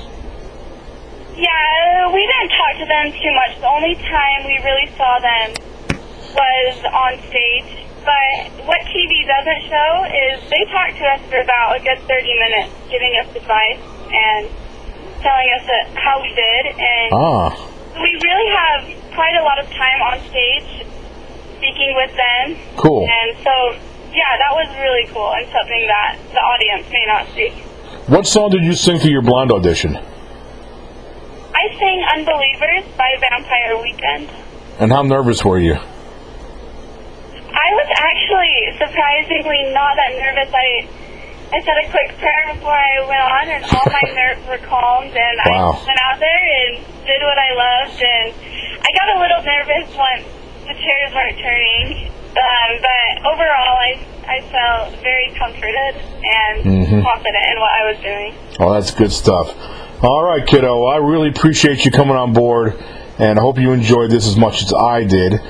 Yeah, 1.35 2.13
we 2.13 2.21
didn't 2.27 2.51
talk 2.51 2.73
to 2.79 2.85
them 2.85 3.11
too 3.15 3.33
much. 3.33 3.59
The 3.61 3.71
only 3.71 3.95
time 3.95 4.45
we 4.45 4.59
really 4.63 4.91
saw 4.97 5.19
them 5.19 5.55
was 6.35 6.75
on 6.85 7.17
stage. 7.29 7.87
But 8.03 8.65
what 8.65 8.81
TV 8.89 9.13
doesn't 9.29 9.61
show 9.69 9.91
is 10.09 10.41
they 10.49 10.65
talked 10.73 10.97
to 10.97 11.05
us 11.05 11.21
for 11.29 11.37
about 11.37 11.77
a 11.77 11.79
good 11.85 11.99
30 12.09 12.33
minutes, 12.33 12.73
giving 12.89 13.13
us 13.21 13.29
advice 13.35 13.77
and 14.09 14.49
telling 15.21 15.49
us 15.53 15.63
that 15.69 15.85
how 15.95 16.19
we 16.21 16.33
did. 16.33 16.63
And 16.81 17.09
Ah, 17.13 17.53
we 18.01 18.09
really 18.25 18.49
have 18.57 19.13
quite 19.13 19.37
a 19.37 19.43
lot 19.43 19.59
of 19.61 19.69
time 19.69 20.01
on 20.01 20.19
stage 20.27 20.85
speaking 21.61 21.93
with 21.95 22.11
them. 22.17 22.57
cool. 22.75 23.05
And 23.05 23.37
so, 23.45 23.53
yeah, 24.13 24.37
that 24.37 24.53
was 24.53 24.67
really 24.79 25.05
cool 25.13 25.31
and 25.33 25.47
something 25.51 25.87
that 25.87 26.17
the 26.31 26.39
audience 26.39 26.85
may 26.91 27.05
not 27.07 27.27
see. 27.35 27.49
What 28.11 28.27
song 28.27 28.49
did 28.51 28.63
you 28.63 28.73
sing 28.73 28.99
for 28.99 29.07
your 29.07 29.21
blind 29.21 29.51
audition? 29.51 29.95
I 29.95 31.63
sang 31.77 32.03
Unbelievers 32.17 32.85
by 32.97 33.09
Vampire 33.29 33.77
Weekend. 33.81 34.29
And 34.79 34.91
how 34.91 35.03
nervous 35.03 35.43
were 35.45 35.59
you? 35.59 35.75
I 37.51 37.67
was 37.75 37.89
actually 37.91 38.55
surprisingly 38.79 39.71
not 39.73 39.95
that 39.95 40.15
nervous. 40.17 40.49
I 40.53 40.87
I 41.51 41.59
said 41.59 41.75
a 41.83 41.87
quick 41.91 42.15
prayer 42.17 42.55
before 42.55 42.71
I 42.71 43.03
went 43.03 43.19
on, 43.19 43.45
and 43.51 43.63
all 43.75 43.83
my 43.91 44.05
nerves 44.15 44.39
were 44.47 44.63
calmed. 44.65 45.11
And 45.11 45.35
Wow. 45.45 45.75
I 45.75 45.83
went 45.85 45.99
out 46.07 46.17
there 46.19 46.43
and 46.63 46.79
did 47.05 47.19
what 47.21 47.37
I 47.37 47.51
loved. 47.51 47.99
And 48.01 48.33
I 48.79 48.89
got 48.95 49.07
a 49.15 49.19
little 49.19 49.43
nervous 49.43 49.91
once 49.95 50.23
the 50.65 50.73
chairs 50.79 51.11
weren't 51.13 51.37
turning. 51.43 52.11
Um, 52.37 52.79
but 52.81 53.31
overall, 53.33 53.77
I 53.77 53.99
I 54.27 54.41
felt 54.51 54.95
very 55.01 55.33
comforted 55.37 55.95
and 56.23 56.63
Mhm. 56.63 57.03
confident 57.03 57.43
in 57.51 57.59
what 57.59 57.71
I 57.81 57.85
was 57.91 57.97
doing. 58.01 58.33
Oh, 58.59 58.71
that's 58.73 58.91
good 58.91 59.11
stuff. 59.11 59.53
All 60.03 60.23
right, 60.23 60.45
kiddo. 60.45 60.85
I 60.85 60.97
really 60.97 61.27
appreciate 61.29 61.83
you 61.85 61.91
coming 61.91 62.15
on 62.15 62.31
board, 62.31 62.75
and 63.19 63.37
I 63.37 63.41
hope 63.41 63.59
you 63.59 63.71
enjoyed 63.73 64.09
this 64.09 64.27
as 64.27 64.37
much 64.37 64.61
as 64.63 64.73
I 64.73 65.03
did. 65.03 65.41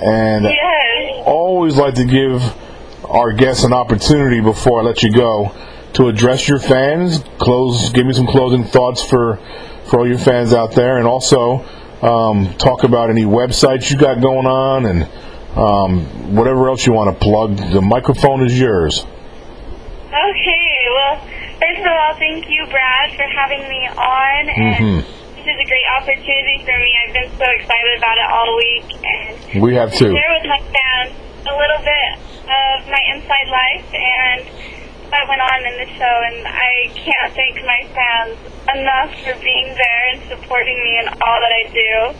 And 0.00 0.44
Yes. 0.44 1.22
always 1.26 1.76
like 1.76 1.94
to 1.94 2.04
give 2.04 2.42
our 3.10 3.32
guests 3.32 3.64
an 3.64 3.72
opportunity 3.72 4.40
before 4.40 4.80
I 4.80 4.84
let 4.84 5.02
you 5.02 5.10
go 5.10 5.50
to 5.94 6.08
address 6.08 6.48
your 6.48 6.58
fans. 6.60 7.22
Close, 7.38 7.90
give 7.90 8.06
me 8.06 8.12
some 8.12 8.26
closing 8.26 8.64
thoughts 8.64 9.02
for 9.02 9.38
for 9.84 10.00
all 10.00 10.06
your 10.08 10.18
fans 10.18 10.54
out 10.54 10.72
there, 10.72 10.96
and 10.98 11.06
also 11.06 11.62
um, 12.02 12.54
talk 12.58 12.84
about 12.84 13.10
any 13.10 13.24
websites 13.24 13.90
you 13.90 13.96
got 13.98 14.20
going 14.22 14.46
on 14.46 14.86
and 14.86 15.06
um, 15.56 16.34
whatever 16.36 16.68
else 16.68 16.86
you 16.86 16.92
want 16.92 17.10
to 17.12 17.18
plug. 17.18 17.56
The 17.56 17.82
microphone 17.82 18.44
is 18.46 18.58
yours. 18.58 19.04
Okay, 20.10 20.74
well, 20.94 21.16
first 21.58 21.80
of 21.80 21.86
all, 21.86 22.14
thank 22.18 22.48
you, 22.48 22.66
Brad, 22.70 23.14
for 23.14 23.24
having 23.30 23.62
me 23.68 23.86
on. 23.94 24.48
And 24.48 24.74
Mhm. 24.74 25.04
this 25.36 25.46
is 25.46 25.58
a 25.58 25.66
great 25.66 25.86
opportunity 25.98 26.58
for 26.66 26.74
me. 26.78 26.90
I've 27.06 27.14
been 27.14 27.30
so 27.38 27.46
excited 27.46 27.98
about 27.98 28.18
it 28.18 28.28
all 28.30 28.56
week. 28.56 28.88
And 29.54 29.62
We 29.62 29.74
have 29.76 29.92
two. 29.92 30.10
share 30.10 30.32
with 30.38 30.46
my 30.46 30.58
fans 30.58 31.14
a 31.46 31.54
little 31.56 31.82
bit 31.82 32.10
of 32.50 32.88
my 32.90 33.02
inside 33.14 33.48
life 33.48 33.86
and 33.94 34.42
what 35.10 35.28
went 35.28 35.40
on 35.42 35.66
in 35.66 35.74
the 35.78 35.88
show. 35.98 36.14
And 36.30 36.46
I 36.46 36.90
can't 36.94 37.32
thank 37.34 37.62
my 37.64 37.82
fans 37.94 38.36
enough 38.74 39.14
for 39.24 39.34
being 39.42 39.66
there 39.74 40.02
and 40.12 40.22
supporting 40.28 40.82
me 40.82 40.98
in 40.98 41.08
all 41.08 41.38
that 41.40 41.52
I 41.54 41.64
do. 41.70 42.14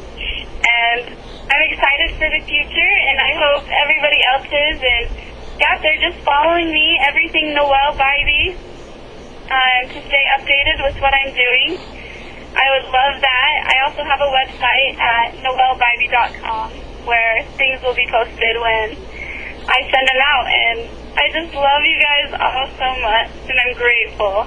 And 0.62 1.16
I'm 1.50 1.62
excited 1.66 2.14
for 2.14 2.30
the 2.30 2.42
future, 2.46 2.92
and 3.10 3.18
I 3.18 3.30
hope 3.34 3.66
everybody 3.66 4.20
else 4.30 4.46
is. 4.46 4.78
And 4.78 5.04
yeah, 5.58 5.82
they're 5.82 5.98
just 5.98 6.22
following 6.22 6.70
me, 6.70 6.98
everything 7.02 7.52
Noelle 7.54 7.98
Bybee, 7.98 8.54
um, 9.50 9.82
to 9.90 9.98
stay 10.06 10.24
updated 10.38 10.78
with 10.86 10.94
what 11.02 11.10
I'm 11.10 11.34
doing. 11.34 11.74
I 12.54 12.66
would 12.78 12.86
love 12.86 13.18
that. 13.18 13.54
I 13.66 13.74
also 13.86 14.02
have 14.06 14.20
a 14.22 14.30
website 14.30 14.94
at 14.98 15.34
noelbybee.com 15.42 16.70
where 17.06 17.42
things 17.58 17.82
will 17.82 17.94
be 17.94 18.06
posted 18.10 18.54
when 18.62 18.94
I 19.66 19.78
send 19.90 20.06
them 20.06 20.20
out. 20.22 20.46
And 20.46 20.78
I 21.18 21.28
just 21.34 21.54
love 21.54 21.82
you 21.82 21.98
guys 21.98 22.30
all 22.38 22.66
so 22.78 22.88
much, 23.02 23.30
and 23.50 23.58
I'm 23.58 23.74
grateful. 23.74 24.46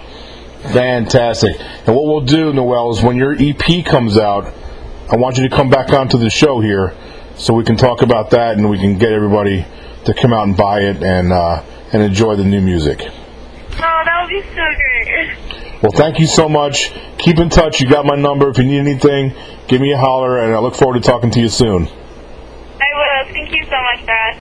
Fantastic. 0.72 1.60
And 1.60 1.96
what 1.96 2.06
we'll 2.06 2.22
do, 2.22 2.54
Noelle, 2.54 2.92
is 2.92 3.04
when 3.04 3.18
your 3.18 3.36
EP 3.38 3.86
comes 3.86 4.18
out, 4.18 4.54
I 5.12 5.18
want 5.18 5.38
you 5.38 5.48
to 5.48 5.54
come 5.54 5.70
back 5.70 5.90
onto 5.92 6.18
the 6.18 6.30
show 6.30 6.62
here 6.62 6.96
so 7.36 7.54
we 7.54 7.64
can 7.64 7.76
talk 7.76 8.02
about 8.02 8.30
that 8.32 8.58
and 8.58 8.70
we 8.70 8.78
can 8.78 8.98
get 8.98 9.12
everybody 9.12 9.66
to 10.06 10.14
come 10.14 10.32
out 10.32 10.48
and 10.48 10.56
buy 10.56 10.82
it 10.82 11.04
and 11.04 11.34
uh, 11.34 11.62
and 11.92 12.02
enjoy 12.02 12.36
the 12.36 12.44
new 12.46 12.62
music. 12.62 13.02
Oh, 13.02 13.10
that 13.78 14.22
would 14.22 14.30
be 14.30 14.42
so 14.42 14.64
great. 14.76 15.82
Well, 15.84 15.92
thank 15.92 16.20
you 16.20 16.28
so 16.28 16.48
much. 16.48 16.94
Keep 17.18 17.40
in 17.40 17.50
touch. 17.50 17.82
You 17.82 17.90
got 17.90 18.06
my 18.06 18.16
number. 18.16 18.50
If 18.50 18.58
you 18.58 18.64
need 18.64 18.80
anything, 18.80 19.34
give 19.68 19.82
me 19.82 19.92
a 19.92 19.98
holler, 19.98 20.40
and 20.40 20.56
I 20.56 20.60
look 20.60 20.76
forward 20.76 21.02
to 21.02 21.08
talking 21.08 21.32
to 21.32 21.40
you 21.42 21.50
soon. 21.50 21.90